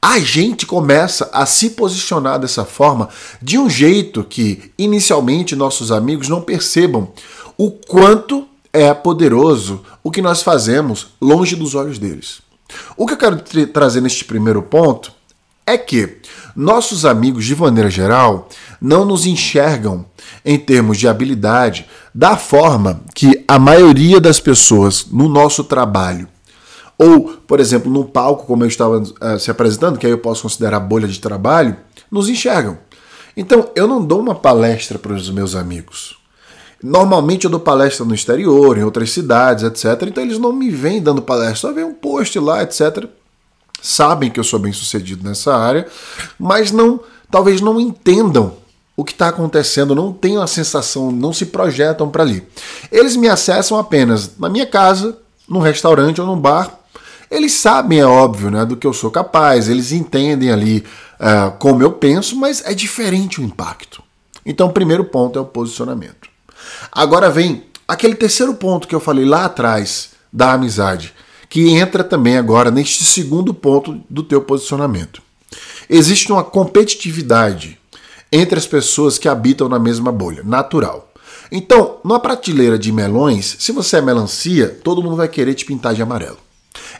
a 0.00 0.18
gente 0.18 0.66
começa 0.66 1.30
a 1.32 1.46
se 1.46 1.70
posicionar 1.70 2.38
dessa 2.38 2.64
forma 2.64 3.08
de 3.40 3.58
um 3.58 3.70
jeito 3.70 4.22
que 4.22 4.70
inicialmente 4.76 5.56
nossos 5.56 5.90
amigos 5.90 6.28
não 6.28 6.42
percebam 6.42 7.10
o 7.56 7.70
quanto 7.70 8.46
é 8.72 8.92
poderoso 8.92 9.82
o 10.02 10.10
que 10.10 10.22
nós 10.22 10.42
fazemos 10.42 11.08
longe 11.20 11.54
dos 11.54 11.74
olhos 11.74 11.98
deles. 11.98 12.42
O 12.96 13.06
que 13.06 13.14
eu 13.14 13.18
quero 13.18 13.40
trazer 13.68 14.00
neste 14.00 14.24
primeiro 14.24 14.62
ponto 14.62 15.12
é 15.66 15.78
que 15.78 16.18
nossos 16.54 17.04
amigos, 17.04 17.44
de 17.44 17.56
maneira 17.56 17.90
geral, 17.90 18.48
não 18.80 19.04
nos 19.04 19.26
enxergam 19.26 20.04
em 20.44 20.58
termos 20.58 20.98
de 20.98 21.08
habilidade 21.08 21.86
da 22.14 22.36
forma 22.36 23.00
que 23.14 23.44
a 23.48 23.58
maioria 23.58 24.20
das 24.20 24.40
pessoas 24.40 25.06
no 25.10 25.28
nosso 25.28 25.64
trabalho 25.64 26.28
ou, 26.98 27.36
por 27.46 27.60
exemplo, 27.60 27.90
no 27.90 28.04
palco, 28.04 28.46
como 28.46 28.64
eu 28.64 28.68
estava 28.68 28.98
uh, 28.98 29.38
se 29.38 29.50
apresentando, 29.50 29.98
que 29.98 30.06
aí 30.06 30.12
eu 30.12 30.18
posso 30.18 30.42
considerar 30.42 30.80
bolha 30.80 31.08
de 31.08 31.20
trabalho, 31.20 31.76
nos 32.10 32.28
enxergam. 32.28 32.78
Então, 33.36 33.70
eu 33.74 33.88
não 33.88 34.04
dou 34.04 34.20
uma 34.20 34.34
palestra 34.34 34.98
para 34.98 35.12
os 35.12 35.28
meus 35.30 35.56
amigos. 35.56 36.16
Normalmente 36.84 37.46
eu 37.46 37.50
dou 37.50 37.58
palestra 37.58 38.04
no 38.04 38.14
exterior, 38.14 38.76
em 38.76 38.84
outras 38.84 39.10
cidades, 39.10 39.64
etc. 39.64 40.06
Então 40.06 40.22
eles 40.22 40.38
não 40.38 40.52
me 40.52 40.68
vêm 40.68 41.00
dando 41.00 41.22
palestra, 41.22 41.56
só 41.56 41.72
vem 41.72 41.82
um 41.82 41.94
post 41.94 42.38
lá, 42.38 42.62
etc. 42.62 43.06
Sabem 43.80 44.30
que 44.30 44.38
eu 44.38 44.44
sou 44.44 44.58
bem 44.58 44.70
sucedido 44.70 45.26
nessa 45.26 45.56
área, 45.56 45.86
mas 46.38 46.70
não, 46.72 47.00
talvez 47.30 47.62
não 47.62 47.80
entendam 47.80 48.52
o 48.94 49.02
que 49.02 49.12
está 49.12 49.28
acontecendo, 49.28 49.94
não 49.94 50.12
tenham 50.12 50.42
a 50.42 50.46
sensação, 50.46 51.10
não 51.10 51.32
se 51.32 51.46
projetam 51.46 52.10
para 52.10 52.22
ali. 52.22 52.46
Eles 52.92 53.16
me 53.16 53.30
acessam 53.30 53.78
apenas 53.78 54.38
na 54.38 54.50
minha 54.50 54.66
casa, 54.66 55.16
num 55.48 55.60
restaurante 55.60 56.20
ou 56.20 56.26
num 56.26 56.38
bar, 56.38 56.80
eles 57.30 57.54
sabem, 57.54 58.00
é 58.00 58.06
óbvio, 58.06 58.50
né, 58.50 58.62
do 58.66 58.76
que 58.76 58.86
eu 58.86 58.92
sou 58.92 59.10
capaz, 59.10 59.70
eles 59.70 59.90
entendem 59.90 60.50
ali 60.50 60.84
uh, 61.18 61.50
como 61.58 61.82
eu 61.82 61.92
penso, 61.92 62.36
mas 62.36 62.62
é 62.62 62.74
diferente 62.74 63.40
o 63.40 63.44
impacto. 63.44 64.02
Então, 64.44 64.66
o 64.66 64.72
primeiro 64.72 65.06
ponto 65.06 65.38
é 65.38 65.42
o 65.42 65.46
posicionamento. 65.46 66.33
Agora 66.90 67.30
vem 67.30 67.64
aquele 67.86 68.14
terceiro 68.14 68.54
ponto 68.54 68.88
que 68.88 68.94
eu 68.94 69.00
falei 69.00 69.24
lá 69.24 69.44
atrás 69.44 70.10
da 70.32 70.52
amizade, 70.52 71.14
que 71.48 71.70
entra 71.70 72.02
também 72.02 72.36
agora 72.36 72.70
neste 72.70 73.04
segundo 73.04 73.54
ponto 73.54 74.00
do 74.08 74.22
teu 74.22 74.40
posicionamento. 74.40 75.22
Existe 75.88 76.32
uma 76.32 76.42
competitividade 76.42 77.78
entre 78.32 78.58
as 78.58 78.66
pessoas 78.66 79.18
que 79.18 79.28
habitam 79.28 79.68
na 79.68 79.78
mesma 79.78 80.10
bolha, 80.10 80.42
natural. 80.42 81.12
Então, 81.52 81.98
numa 82.02 82.18
prateleira 82.18 82.76
de 82.76 82.90
melões, 82.90 83.56
se 83.60 83.70
você 83.70 83.98
é 83.98 84.00
melancia, 84.00 84.68
todo 84.82 85.02
mundo 85.02 85.14
vai 85.14 85.28
querer 85.28 85.54
te 85.54 85.64
pintar 85.64 85.94
de 85.94 86.02
amarelo. 86.02 86.38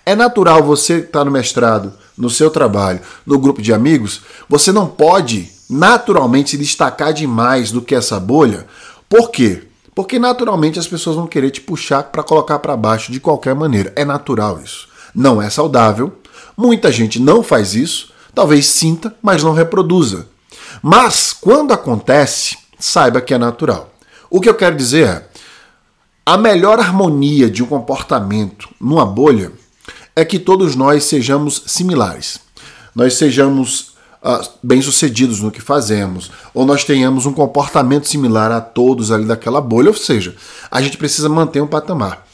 É 0.06 0.14
natural 0.14 0.62
você 0.62 0.99
estar 0.99 1.21
tá 1.21 1.25
no 1.25 1.30
mestrado, 1.30 1.92
no 2.16 2.30
seu 2.30 2.50
trabalho, 2.50 3.00
no 3.26 3.38
grupo 3.38 3.61
de 3.61 3.73
amigos, 3.73 4.23
você 4.49 4.71
não 4.71 4.87
pode 4.87 5.50
naturalmente 5.68 6.50
se 6.50 6.59
destacar 6.59 7.12
demais 7.12 7.73
do 7.73 7.83
que 7.83 7.94
essa 7.94 8.21
bolha. 8.21 8.66
Por 9.09 9.31
quê? 9.31 9.63
Porque 9.95 10.19
naturalmente 10.19 10.79
as 10.79 10.89
pessoas 10.89 11.17
vão 11.17 11.27
querer 11.27 11.51
te 11.51 11.61
puxar 11.61 12.05
para 12.05 12.23
colocar 12.23 12.59
para 12.59 12.77
baixo 12.77 13.13
de 13.13 13.21
qualquer 13.21 13.55
maneira. 13.55 13.93
É 13.95 14.05
natural 14.05 14.61
isso. 14.63 14.89
Não 15.15 15.41
é 15.41 15.49
saudável. 15.49 16.13
Muita 16.57 16.91
gente 16.91 17.21
não 17.21 17.43
faz 17.43 17.75
isso. 17.75 18.13
Talvez 18.35 18.67
sinta, 18.67 19.15
mas 19.23 19.43
não 19.43 19.53
reproduza. 19.53 20.27
Mas 20.83 21.33
quando 21.33 21.73
acontece, 21.73 22.59
saiba 22.79 23.21
que 23.21 23.33
é 23.33 23.39
natural. 23.39 23.93
O 24.29 24.41
que 24.41 24.49
eu 24.49 24.55
quero 24.55 24.77
dizer 24.77 25.07
é: 25.07 25.29
a 26.27 26.37
melhor 26.37 26.81
harmonia 26.81 27.49
de 27.49 27.63
um 27.63 27.67
comportamento 27.67 28.69
numa 28.81 29.07
bolha 29.07 29.53
é 30.17 30.25
que 30.25 30.39
todos 30.39 30.75
nós 30.75 31.05
sejamos 31.05 31.63
similares. 31.67 32.41
Nós 32.95 33.15
sejamos 33.15 33.94
uh, 34.25 34.49
bem-sucedidos 34.62 35.40
no 35.40 35.50
que 35.50 35.61
fazemos, 35.61 36.31
ou 36.54 36.64
nós 36.64 36.83
tenhamos 36.83 37.26
um 37.26 37.33
comportamento 37.33 38.09
similar 38.09 38.50
a 38.50 38.61
todos 38.61 39.12
ali 39.12 39.26
daquela 39.26 39.61
bolha, 39.61 39.90
ou 39.90 39.97
seja, 39.97 40.35
a 40.71 40.81
gente 40.81 40.97
precisa 40.97 41.28
manter 41.28 41.61
um 41.61 41.66
patamar. 41.66 42.26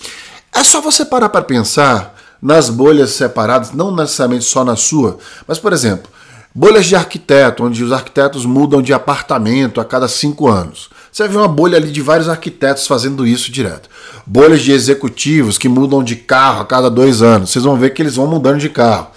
É 0.55 0.63
só 0.63 0.81
você 0.81 1.05
parar 1.05 1.29
para 1.29 1.43
pensar 1.43 2.15
nas 2.41 2.71
bolhas 2.71 3.11
separadas, 3.11 3.73
não 3.73 3.95
necessariamente 3.95 4.45
só 4.45 4.65
na 4.65 4.77
sua, 4.77 5.19
mas, 5.47 5.59
por 5.59 5.73
exemplo, 5.73 6.11
bolhas 6.55 6.87
de 6.87 6.97
arquiteto, 6.97 7.65
onde 7.65 7.85
os 7.85 7.93
arquitetos 7.93 8.45
mudam 8.47 8.81
de 8.81 8.93
apartamento 8.93 9.81
a 9.81 9.85
cada 9.85 10.09
cinco 10.09 10.49
anos. 10.49 10.89
Você 11.13 11.27
vê 11.27 11.37
uma 11.37 11.49
bolha 11.49 11.77
ali 11.77 11.91
de 11.91 12.01
vários 12.01 12.29
arquitetos 12.29 12.87
fazendo 12.87 13.27
isso 13.27 13.51
direto. 13.51 13.89
Bolhas 14.25 14.63
de 14.63 14.71
executivos 14.71 15.59
que 15.59 15.69
mudam 15.69 16.05
de 16.05 16.15
carro 16.15 16.63
a 16.63 16.65
cada 16.65 16.89
dois 16.89 17.21
anos. 17.21 17.51
Vocês 17.51 17.65
vão 17.65 17.77
ver 17.77 17.91
que 17.91 18.01
eles 18.01 18.15
vão 18.15 18.29
mudando 18.29 18.59
de 18.59 18.69
carro. 18.69 19.09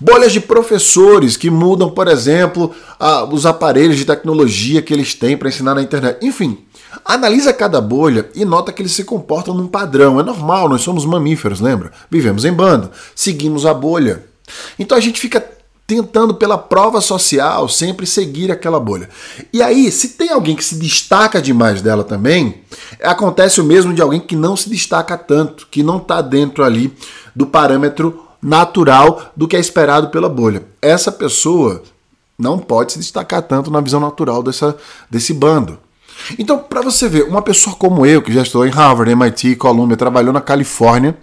Bolhas 0.00 0.32
de 0.32 0.40
professores 0.40 1.36
que 1.36 1.50
mudam, 1.50 1.90
por 1.90 2.08
exemplo, 2.08 2.74
a, 2.98 3.24
os 3.24 3.44
aparelhos 3.44 3.96
de 3.96 4.06
tecnologia 4.06 4.80
que 4.80 4.94
eles 4.94 5.14
têm 5.14 5.36
para 5.36 5.48
ensinar 5.48 5.74
na 5.74 5.82
internet. 5.82 6.24
Enfim, 6.24 6.58
analisa 7.04 7.52
cada 7.52 7.80
bolha 7.80 8.30
e 8.34 8.44
nota 8.44 8.72
que 8.72 8.80
eles 8.80 8.92
se 8.92 9.04
comportam 9.04 9.52
num 9.52 9.66
padrão. 9.66 10.18
É 10.18 10.22
normal, 10.22 10.68
nós 10.70 10.80
somos 10.80 11.04
mamíferos, 11.04 11.60
lembra? 11.60 11.92
Vivemos 12.10 12.46
em 12.46 12.52
bando, 12.52 12.90
seguimos 13.14 13.66
a 13.66 13.74
bolha. 13.74 14.24
Então 14.78 14.96
a 14.96 15.00
gente 15.00 15.20
fica 15.20 15.44
tentando 15.86 16.34
pela 16.34 16.56
prova 16.56 17.00
social 17.00 17.68
sempre 17.68 18.06
seguir 18.06 18.50
aquela 18.50 18.78
bolha. 18.78 19.08
E 19.52 19.60
aí, 19.60 19.90
se 19.90 20.10
tem 20.10 20.30
alguém 20.30 20.54
que 20.54 20.64
se 20.64 20.76
destaca 20.76 21.42
demais 21.42 21.82
dela 21.82 22.04
também, 22.04 22.62
acontece 23.02 23.60
o 23.60 23.64
mesmo 23.64 23.92
de 23.92 24.00
alguém 24.00 24.20
que 24.20 24.36
não 24.36 24.56
se 24.56 24.70
destaca 24.70 25.18
tanto, 25.18 25.66
que 25.68 25.82
não 25.82 25.96
está 25.96 26.22
dentro 26.22 26.62
ali 26.62 26.94
do 27.34 27.44
parâmetro 27.44 28.29
natural 28.42 29.32
do 29.36 29.46
que 29.46 29.56
é 29.56 29.60
esperado 29.60 30.08
pela 30.08 30.28
bolha. 30.28 30.64
Essa 30.80 31.12
pessoa 31.12 31.82
não 32.38 32.58
pode 32.58 32.92
se 32.92 32.98
destacar 32.98 33.42
tanto 33.42 33.70
na 33.70 33.80
visão 33.80 34.00
natural 34.00 34.42
dessa, 34.42 34.76
desse 35.10 35.34
bando. 35.34 35.78
Então, 36.38 36.58
para 36.58 36.82
você 36.82 37.08
ver, 37.08 37.24
uma 37.24 37.42
pessoa 37.42 37.74
como 37.76 38.04
eu, 38.04 38.22
que 38.22 38.32
já 38.32 38.42
estou 38.42 38.66
em 38.66 38.70
Harvard, 38.70 39.10
MIT, 39.10 39.56
Columbia, 39.56 39.96
trabalhou 39.96 40.32
na 40.32 40.40
Califórnia, 40.40 41.16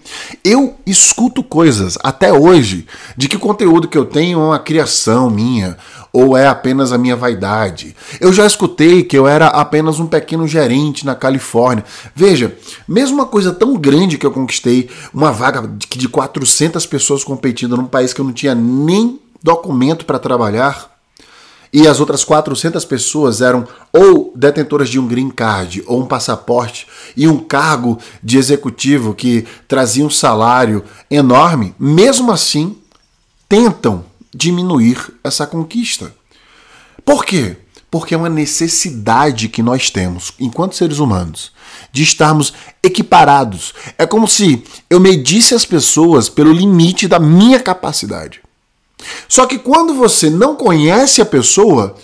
eu 0.44 0.76
escuto 0.86 1.44
coisas 1.44 1.98
até 2.04 2.34
hoje 2.34 2.88
de 3.16 3.28
que 3.28 3.36
o 3.36 3.40
conteúdo 3.40 3.88
que 3.88 3.98
eu 3.98 4.06
tenho 4.06 4.40
é 4.40 4.44
uma 4.44 4.60
criação 4.60 5.30
minha 5.30 5.78
ou 6.12 6.38
é 6.38 6.48
apenas 6.48 6.92
a 6.92 6.98
minha 6.98 7.16
vaidade. 7.16 7.96
Eu 8.20 8.32
já 8.34 8.46
escutei 8.46 9.04
que 9.04 9.18
eu 9.18 9.28
era 9.28 9.48
apenas 9.48 10.00
um 10.00 10.08
pequeno 10.08 10.48
gerente 10.48 11.06
na 11.06 11.16
Califórnia. 11.16 11.86
Veja, 12.16 12.56
mesmo 12.88 13.16
uma 13.16 13.26
coisa 13.26 13.54
tão 13.54 13.76
grande 13.76 14.18
que 14.18 14.26
eu 14.26 14.32
conquistei, 14.32 14.90
uma 15.14 15.32
vaga 15.32 15.68
de, 15.68 15.88
de 15.98 16.10
400 16.10 16.86
pessoas 16.86 17.24
competindo 17.24 17.78
num 17.78 17.86
país 17.86 18.14
que 18.14 18.22
eu 18.22 18.26
não 18.26 18.34
tinha 18.34 18.56
nem 18.56 19.20
documento 19.44 20.06
para 20.06 20.20
trabalhar, 20.20 20.98
e 21.72 21.88
as 21.88 22.00
outras 22.00 22.24
400 22.24 22.84
pessoas 22.86 23.42
eram 23.42 23.68
ou 23.92 24.32
detentoras 24.36 24.90
de 24.90 25.00
um 25.00 25.08
green 25.08 25.30
card 25.30 25.84
ou 25.86 26.02
um 26.02 26.06
passaporte 26.06 26.88
e 27.16 27.28
um 27.28 27.38
cargo 27.38 28.00
de 28.24 28.38
executivo 28.38 29.14
que 29.14 29.46
trazia 29.68 30.06
um 30.06 30.10
salário 30.10 30.84
enorme, 31.12 31.76
mesmo 31.78 32.32
assim 32.32 32.78
tentam 33.50 34.06
diminuir 34.38 35.14
essa 35.24 35.48
conquista. 35.48 36.14
Por 37.04 37.26
quê? 37.26 37.58
Porque 37.90 38.14
é 38.14 38.18
uma 38.18 38.30
necessidade 38.30 39.50
que 39.50 39.64
nós 39.64 39.90
temos, 39.90 40.34
enquanto 40.40 40.76
seres 40.76 41.00
humanos, 41.00 41.52
de 41.92 42.04
estarmos 42.04 42.54
equiparados. 42.84 43.74
É 43.98 44.06
como 44.06 44.28
se 44.28 44.64
eu 44.90 45.00
medisse 45.00 45.56
as 45.56 45.66
pessoas 45.66 46.30
pelo 46.30 46.52
limite 46.52 47.08
da 47.08 47.20
minha 47.20 47.60
capacidade. 47.60 48.42
Só 49.28 49.46
que 49.46 49.58
quando 49.58 49.94
você 49.94 50.30
não 50.30 50.56
conhece 50.56 51.22
a 51.22 51.26
pessoa, 51.26 51.96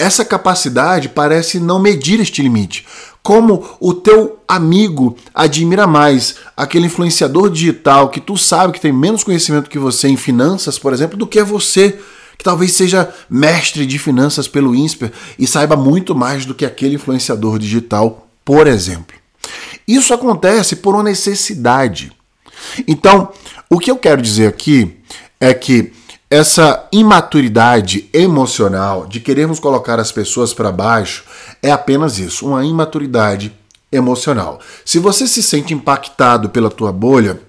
essa 0.00 0.24
capacidade 0.24 1.10
parece 1.10 1.60
não 1.60 1.78
medir 1.78 2.20
este 2.20 2.40
limite. 2.40 2.86
Como 3.22 3.76
o 3.78 3.92
teu 3.92 4.38
amigo 4.48 5.14
admira 5.34 5.86
mais 5.86 6.36
aquele 6.56 6.86
influenciador 6.86 7.50
digital 7.50 8.08
que 8.08 8.18
tu 8.18 8.34
sabe 8.38 8.72
que 8.72 8.80
tem 8.80 8.94
menos 8.94 9.22
conhecimento 9.22 9.68
que 9.68 9.78
você 9.78 10.08
em 10.08 10.16
finanças, 10.16 10.78
por 10.78 10.94
exemplo, 10.94 11.18
do 11.18 11.26
que 11.26 11.42
você, 11.42 11.98
que 12.38 12.42
talvez 12.42 12.72
seja 12.72 13.12
mestre 13.28 13.84
de 13.84 13.98
finanças 13.98 14.48
pelo 14.48 14.74
INSPER 14.74 15.12
e 15.38 15.46
saiba 15.46 15.76
muito 15.76 16.14
mais 16.14 16.46
do 16.46 16.54
que 16.54 16.64
aquele 16.64 16.94
influenciador 16.94 17.58
digital, 17.58 18.26
por 18.42 18.66
exemplo. 18.66 19.14
Isso 19.86 20.14
acontece 20.14 20.76
por 20.76 20.94
uma 20.94 21.02
necessidade. 21.02 22.10
Então, 22.88 23.28
o 23.68 23.78
que 23.78 23.90
eu 23.90 23.98
quero 23.98 24.22
dizer 24.22 24.46
aqui 24.46 24.96
é 25.38 25.52
que 25.52 25.92
essa 26.32 26.86
imaturidade 26.92 28.08
emocional 28.12 29.04
de 29.04 29.18
querermos 29.18 29.58
colocar 29.58 29.98
as 29.98 30.12
pessoas 30.12 30.54
para 30.54 30.70
baixo 30.70 31.24
é 31.60 31.72
apenas 31.72 32.20
isso, 32.20 32.46
uma 32.46 32.64
imaturidade 32.64 33.52
emocional. 33.90 34.60
Se 34.84 35.00
você 35.00 35.26
se 35.26 35.42
sente 35.42 35.74
impactado 35.74 36.48
pela 36.48 36.70
tua 36.70 36.92
bolha, 36.92 37.40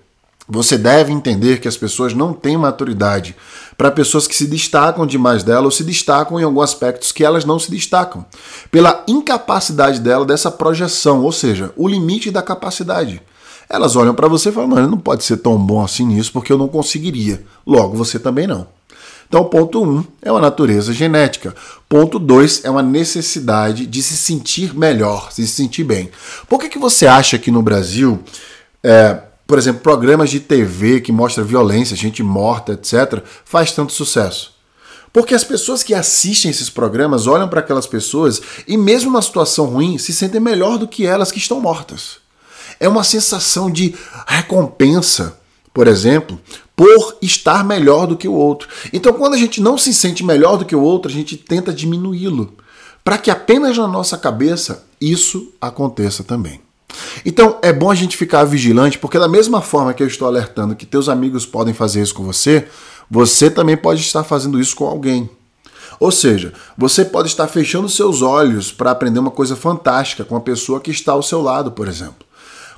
você 0.50 0.80
deve 0.80 1.14
entender 1.14 1.60
que 1.60 1.68
as 1.68 1.78
pessoas 1.78 2.16
não 2.16 2.34
têm 2.34 2.58
maturidade 2.58 3.36
para 3.78 3.92
pessoas 3.92 4.26
que 4.26 4.36
se 4.36 4.48
destacam 4.48 5.06
demais 5.06 5.44
dela 5.44 5.66
ou 5.66 5.72
se 5.72 5.84
destacam 5.84 6.40
em 6.40 6.44
alguns 6.44 6.64
aspectos 6.64 7.12
que 7.12 7.24
elas 7.24 7.46
não 7.46 7.60
se 7.60 7.70
destacam, 7.70 8.26
pela 8.72 9.04
incapacidade 9.08 10.00
dela 10.00 10.26
dessa 10.26 10.50
projeção, 10.50 11.22
ou 11.22 11.32
seja, 11.32 11.72
o 11.78 11.88
limite 11.88 12.32
da 12.32 12.42
capacidade. 12.42 13.22
Elas 13.74 13.96
olham 13.96 14.14
para 14.14 14.28
você 14.28 14.50
e 14.50 14.52
falam: 14.52 14.70
não, 14.70 14.90
não 14.92 14.98
pode 14.98 15.24
ser 15.24 15.38
tão 15.38 15.58
bom 15.58 15.82
assim 15.82 16.06
nisso 16.06 16.34
porque 16.34 16.52
eu 16.52 16.58
não 16.58 16.68
conseguiria. 16.68 17.42
Logo, 17.66 17.96
você 17.96 18.20
também 18.20 18.46
não. 18.46 18.68
Então, 19.30 19.46
ponto 19.46 19.82
1 19.82 19.90
um 19.90 20.04
é 20.22 20.30
uma 20.30 20.42
natureza 20.42 20.92
genética. 20.92 21.56
Ponto 21.88 22.20
2 22.20 22.66
é 22.66 22.70
uma 22.70 22.84
necessidade 22.84 23.86
de 23.86 24.04
se 24.04 24.18
sentir 24.18 24.76
melhor, 24.78 25.32
se 25.32 25.48
sentir 25.48 25.86
bem. 25.86 26.12
Por 26.50 26.60
que, 26.60 26.68
que 26.68 26.78
você 26.78 27.08
acha 27.08 27.38
que 27.38 27.50
no 27.50 27.62
Brasil, 27.62 28.20
é, 28.84 29.22
por 29.48 29.58
exemplo, 29.58 29.80
programas 29.80 30.30
de 30.30 30.42
TV 30.42 31.00
que 31.00 31.14
mostram 31.14 31.46
violência, 31.46 31.96
gente 31.96 32.22
morta, 32.22 32.74
etc., 32.74 33.24
faz 33.46 33.72
tanto 33.72 33.94
sucesso? 33.94 34.52
Porque 35.14 35.34
as 35.34 35.46
pessoas 35.46 35.82
que 35.82 35.94
assistem 35.94 36.52
esses 36.52 36.70
programas 36.70 37.26
olham 37.26 37.48
para 37.48 37.62
aquelas 37.62 37.88
pessoas 37.88 38.42
e, 38.68 38.76
mesmo 38.76 39.12
numa 39.12 39.22
situação 39.22 39.66
ruim, 39.66 39.98
se 39.98 40.12
sentem 40.12 40.42
melhor 40.42 40.78
do 40.78 40.90
que 40.90 41.06
elas 41.06 41.32
que 41.32 41.40
estão 41.40 41.62
mortas. 41.62 42.21
É 42.82 42.90
uma 42.90 43.04
sensação 43.04 43.70
de 43.70 43.94
recompensa, 44.26 45.38
por 45.72 45.88
exemplo, 45.88 46.42
por 46.76 47.16
estar 47.22 47.64
melhor 47.64 48.08
do 48.08 48.18
que 48.18 48.28
o 48.28 48.34
outro. 48.34 48.68
Então, 48.92 49.14
quando 49.14 49.36
a 49.36 49.38
gente 49.38 49.62
não 49.62 49.78
se 49.78 49.94
sente 49.94 50.24
melhor 50.24 50.58
do 50.58 50.66
que 50.66 50.76
o 50.76 50.82
outro, 50.82 51.12
a 51.12 51.14
gente 51.14 51.38
tenta 51.38 51.72
diminuí-lo, 51.72 52.56
para 53.04 53.20
que 53.20 53.30
apenas 53.30 53.78
na 53.78 53.88
nossa 53.88 54.18
cabeça 54.18 54.84
isso 55.00 55.54
aconteça 55.62 56.24
também. 56.24 56.60
Então, 57.24 57.60
é 57.62 57.72
bom 57.72 57.92
a 57.92 57.96
gente 57.96 58.18
ficar 58.18 58.46
vigilante, 58.46 58.98
porque 58.98 59.20
da 59.20 59.28
mesma 59.28 59.62
forma 59.62 59.94
que 59.94 60.02
eu 60.02 60.08
estou 60.08 60.28
alertando 60.28 60.76
que 60.76 60.88
teus 60.88 61.08
amigos 61.08 61.46
podem 61.46 61.76
fazer 61.76 62.02
isso 62.02 62.16
com 62.16 62.24
você, 62.24 62.68
você 63.08 63.52
também 63.52 63.78
pode 63.78 64.02
estar 64.02 64.24
fazendo 64.24 64.60
isso 64.60 64.76
com 64.76 64.88
alguém. 64.88 65.30
Ou 66.00 66.12
seja, 66.12 66.52
você 66.76 67.06
pode 67.06 67.28
estar 67.28 67.48
fechando 67.48 67.88
seus 67.88 68.24
olhos 68.24 68.72
para 68.72 68.90
aprender 68.90 69.20
uma 69.20 69.30
coisa 69.30 69.56
fantástica 69.56 70.26
com 70.26 70.36
a 70.36 70.42
pessoa 70.42 70.80
que 70.80 70.90
está 70.90 71.12
ao 71.12 71.22
seu 71.22 71.44
lado, 71.44 71.72
por 71.72 71.88
exemplo 71.88 72.31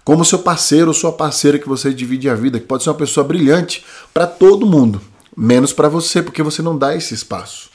como 0.04 0.26
seu 0.26 0.40
parceiro 0.40 0.88
ou 0.88 0.94
sua 0.94 1.12
parceira 1.12 1.58
que 1.58 1.68
você 1.68 1.94
divide 1.94 2.30
a 2.30 2.36
vida, 2.36 2.60
que 2.60 2.66
pode 2.66 2.84
ser 2.84 2.90
uma 2.90 2.96
pessoa 2.96 3.26
brilhante 3.26 3.86
para 4.14 4.28
todo 4.28 4.66
mundo, 4.66 5.02
menos 5.36 5.72
para 5.72 5.88
você, 5.88 6.22
porque 6.22 6.44
você 6.44 6.62
não 6.62 6.78
dá 6.78 6.96
esse 6.96 7.14
espaço. 7.14 7.70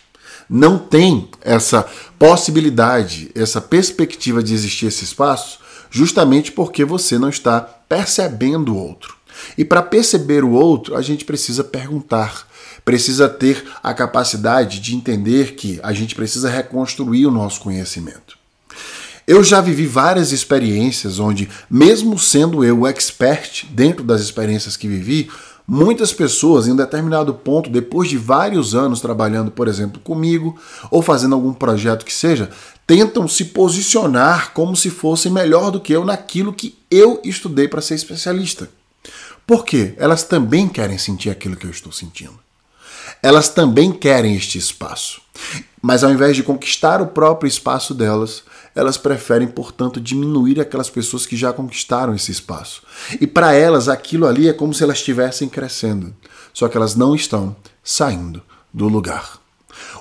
Não 0.48 0.78
tem 0.78 1.28
essa 1.42 1.86
possibilidade, 2.18 3.30
essa 3.34 3.60
perspectiva 3.60 4.42
de 4.42 4.54
existir 4.54 4.86
esse 4.86 5.04
espaço, 5.04 5.58
justamente 5.90 6.52
porque 6.52 6.84
você 6.84 7.18
não 7.18 7.28
está 7.28 7.60
percebendo 7.60 8.74
o 8.74 8.78
outro. 8.78 9.16
E 9.56 9.64
para 9.64 9.82
perceber 9.82 10.44
o 10.44 10.50
outro, 10.50 10.96
a 10.96 11.02
gente 11.02 11.24
precisa 11.24 11.62
perguntar, 11.62 12.46
precisa 12.84 13.28
ter 13.28 13.64
a 13.82 13.92
capacidade 13.92 14.80
de 14.80 14.94
entender 14.94 15.54
que 15.54 15.78
a 15.82 15.92
gente 15.92 16.14
precisa 16.14 16.48
reconstruir 16.48 17.26
o 17.26 17.30
nosso 17.30 17.60
conhecimento. 17.60 18.37
Eu 19.28 19.44
já 19.44 19.60
vivi 19.60 19.86
várias 19.86 20.32
experiências 20.32 21.18
onde, 21.18 21.50
mesmo 21.68 22.18
sendo 22.18 22.64
eu 22.64 22.86
expert 22.86 23.66
dentro 23.68 24.02
das 24.02 24.22
experiências 24.22 24.74
que 24.74 24.88
vivi, 24.88 25.30
muitas 25.66 26.14
pessoas, 26.14 26.66
em 26.66 26.74
determinado 26.74 27.34
ponto, 27.34 27.68
depois 27.68 28.08
de 28.08 28.16
vários 28.16 28.74
anos 28.74 29.02
trabalhando, 29.02 29.50
por 29.50 29.68
exemplo, 29.68 30.00
comigo, 30.00 30.58
ou 30.90 31.02
fazendo 31.02 31.34
algum 31.34 31.52
projeto 31.52 32.06
que 32.06 32.12
seja, 32.12 32.48
tentam 32.86 33.28
se 33.28 33.44
posicionar 33.44 34.54
como 34.54 34.74
se 34.74 34.88
fossem 34.88 35.30
melhor 35.30 35.70
do 35.70 35.78
que 35.78 35.92
eu 35.92 36.06
naquilo 36.06 36.50
que 36.50 36.78
eu 36.90 37.20
estudei 37.22 37.68
para 37.68 37.82
ser 37.82 37.96
especialista. 37.96 38.70
Por 39.46 39.62
quê? 39.62 39.92
Elas 39.98 40.22
também 40.22 40.66
querem 40.66 40.96
sentir 40.96 41.28
aquilo 41.28 41.54
que 41.54 41.66
eu 41.66 41.70
estou 41.70 41.92
sentindo. 41.92 42.38
Elas 43.22 43.50
também 43.50 43.92
querem 43.92 44.34
este 44.34 44.56
espaço. 44.56 45.20
Mas 45.82 46.02
ao 46.02 46.10
invés 46.10 46.34
de 46.34 46.42
conquistar 46.42 47.02
o 47.02 47.08
próprio 47.08 47.48
espaço 47.48 47.92
delas, 47.92 48.42
elas 48.78 48.96
preferem, 48.96 49.48
portanto, 49.48 50.00
diminuir 50.00 50.60
aquelas 50.60 50.88
pessoas 50.88 51.26
que 51.26 51.36
já 51.36 51.52
conquistaram 51.52 52.14
esse 52.14 52.30
espaço. 52.30 52.82
E 53.20 53.26
para 53.26 53.52
elas, 53.52 53.88
aquilo 53.88 54.24
ali 54.24 54.48
é 54.48 54.52
como 54.52 54.72
se 54.72 54.84
elas 54.84 54.98
estivessem 54.98 55.48
crescendo, 55.48 56.14
só 56.54 56.68
que 56.68 56.76
elas 56.76 56.94
não 56.94 57.12
estão 57.12 57.56
saindo 57.82 58.40
do 58.72 58.86
lugar. 58.86 59.40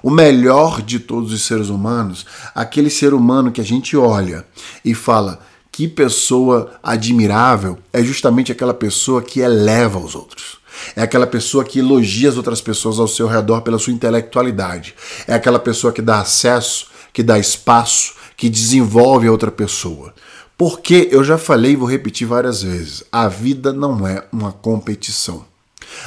O 0.03 0.11
melhor 0.11 0.79
de 0.83 0.99
todos 0.99 1.33
os 1.33 1.41
seres 1.41 1.69
humanos, 1.69 2.23
aquele 2.53 2.91
ser 2.91 3.15
humano 3.15 3.51
que 3.51 3.61
a 3.61 3.63
gente 3.63 3.97
olha 3.97 4.45
e 4.85 4.93
fala 4.93 5.39
que 5.71 5.87
pessoa 5.87 6.73
admirável, 6.83 7.79
é 7.91 8.03
justamente 8.03 8.51
aquela 8.51 8.75
pessoa 8.75 9.23
que 9.23 9.39
eleva 9.39 9.97
os 9.97 10.13
outros. 10.13 10.59
É 10.95 11.01
aquela 11.01 11.25
pessoa 11.25 11.65
que 11.65 11.79
elogia 11.79 12.29
as 12.29 12.37
outras 12.37 12.61
pessoas 12.61 12.99
ao 12.99 13.07
seu 13.07 13.25
redor 13.25 13.61
pela 13.61 13.79
sua 13.79 13.93
intelectualidade. 13.93 14.93
É 15.25 15.33
aquela 15.33 15.57
pessoa 15.57 15.91
que 15.91 16.01
dá 16.01 16.19
acesso, 16.19 16.87
que 17.11 17.23
dá 17.23 17.39
espaço, 17.39 18.16
que 18.37 18.47
desenvolve 18.47 19.27
a 19.27 19.31
outra 19.31 19.51
pessoa. 19.51 20.13
Porque 20.55 21.09
eu 21.11 21.23
já 21.23 21.37
falei 21.37 21.73
e 21.73 21.75
vou 21.75 21.89
repetir 21.89 22.27
várias 22.27 22.61
vezes: 22.61 23.03
a 23.11 23.27
vida 23.27 23.73
não 23.73 24.07
é 24.07 24.23
uma 24.31 24.51
competição. 24.51 25.45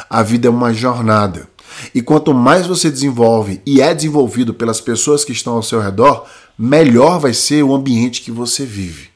A 0.09 0.23
vida 0.23 0.47
é 0.47 0.51
uma 0.51 0.73
jornada. 0.73 1.49
E 1.95 2.03
quanto 2.03 2.33
mais 2.33 2.67
você 2.67 2.91
desenvolve 2.91 3.61
e 3.67 3.81
é 3.81 3.95
desenvolvido 3.95 4.53
pelas 4.55 4.81
pessoas 4.81 5.25
que 5.25 5.33
estão 5.33 5.55
ao 5.55 5.63
seu 5.63 5.81
redor, 5.81 6.27
melhor 6.59 7.19
vai 7.19 7.33
ser 7.33 7.63
o 7.63 7.75
ambiente 7.75 8.23
que 8.23 8.31
você 8.31 8.65
vive. 8.65 9.11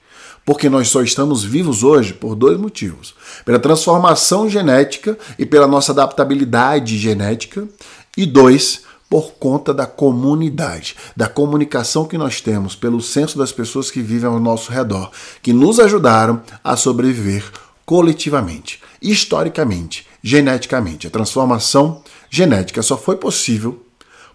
Porque 0.46 0.68
nós 0.68 0.88
só 0.88 1.03
estamos 1.03 1.42
vivos 1.42 1.83
hoje 1.83 2.12
por 2.12 2.35
dois 2.35 2.59
motivos: 2.59 3.14
pela 3.44 3.59
transformação 3.59 4.48
genética 4.48 5.18
e 5.38 5.44
pela 5.44 5.66
nossa 5.66 5.92
adaptabilidade 5.92 6.98
genética, 6.98 7.66
e 8.16 8.24
dois, 8.24 8.83
por 9.08 9.34
conta 9.34 9.72
da 9.72 9.86
comunidade, 9.86 10.96
da 11.16 11.28
comunicação 11.28 12.04
que 12.04 12.18
nós 12.18 12.40
temos 12.40 12.74
pelo 12.74 13.00
senso 13.00 13.38
das 13.38 13.52
pessoas 13.52 13.90
que 13.90 14.00
vivem 14.00 14.28
ao 14.28 14.40
nosso 14.40 14.72
redor, 14.72 15.10
que 15.42 15.52
nos 15.52 15.78
ajudaram 15.78 16.42
a 16.62 16.76
sobreviver 16.76 17.44
coletivamente, 17.86 18.80
historicamente, 19.00 20.06
geneticamente. 20.22 21.06
A 21.06 21.10
transformação 21.10 22.02
genética 22.30 22.82
só 22.82 22.96
foi 22.96 23.16
possível 23.16 23.84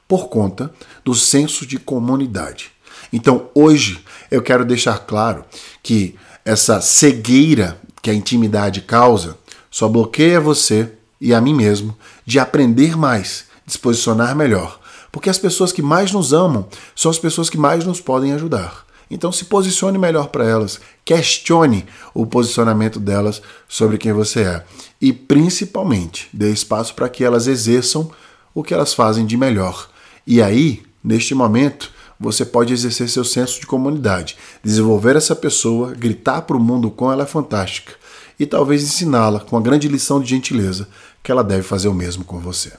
por 0.08 0.30
conta 0.30 0.74
do 1.04 1.14
senso 1.14 1.66
de 1.66 1.78
comunidade. 1.78 2.72
Então, 3.12 3.50
hoje 3.54 4.04
eu 4.30 4.42
quero 4.42 4.64
deixar 4.64 5.00
claro 5.00 5.44
que 5.82 6.16
essa 6.46 6.80
cegueira 6.82 7.80
que 8.02 8.10
a 8.10 8.14
intimidade 8.14 8.82
causa 8.82 9.38
só 9.70 9.88
bloqueia 9.88 10.40
você 10.40 10.92
e 11.20 11.34
a 11.34 11.42
mim 11.42 11.54
mesmo 11.54 11.98
de 12.26 12.40
aprender 12.40 12.96
mais 12.96 13.46
se 13.72 13.80
posicionar 13.80 14.36
melhor. 14.36 14.80
Porque 15.12 15.30
as 15.30 15.38
pessoas 15.38 15.72
que 15.72 15.82
mais 15.82 16.12
nos 16.12 16.34
amam 16.34 16.68
são 16.96 17.10
as 17.10 17.18
pessoas 17.18 17.50
que 17.50 17.58
mais 17.58 17.86
nos 17.86 18.00
podem 18.00 18.34
ajudar. 18.34 18.86
Então 19.10 19.32
se 19.32 19.46
posicione 19.46 19.98
melhor 19.98 20.28
para 20.28 20.46
elas, 20.46 20.80
questione 21.04 21.86
o 22.14 22.26
posicionamento 22.28 23.00
delas 23.00 23.42
sobre 23.68 23.98
quem 23.98 24.14
você 24.14 24.42
é 24.42 24.66
e 25.02 25.12
principalmente 25.12 26.30
dê 26.32 26.52
espaço 26.52 26.94
para 26.94 27.10
que 27.10 27.24
elas 27.24 27.48
exerçam 27.48 28.12
o 28.54 28.64
que 28.64 28.74
elas 28.74 28.94
fazem 28.94 29.26
de 29.26 29.36
melhor. 29.36 29.90
E 30.28 30.42
aí, 30.42 30.84
neste 31.04 31.34
momento, 31.34 31.92
você 32.20 32.46
pode 32.46 32.74
exercer 32.74 33.10
seu 33.10 33.24
senso 33.24 33.60
de 33.60 33.66
comunidade, 33.66 34.38
desenvolver 34.64 35.16
essa 35.16 35.36
pessoa, 35.36 35.94
gritar 35.94 36.44
para 36.44 36.58
o 36.58 36.60
mundo 36.60 36.92
como 36.92 37.12
ela 37.12 37.24
é 37.24 37.28
fantástica 37.28 37.94
e 38.40 38.46
talvez 38.46 38.84
ensiná-la 38.84 39.40
com 39.40 39.58
a 39.58 39.62
grande 39.62 39.88
lição 39.88 40.22
de 40.22 40.30
gentileza 40.30 40.88
que 41.24 41.32
ela 41.32 41.44
deve 41.44 41.64
fazer 41.64 41.88
o 41.88 41.94
mesmo 41.94 42.24
com 42.24 42.40
você. 42.40 42.74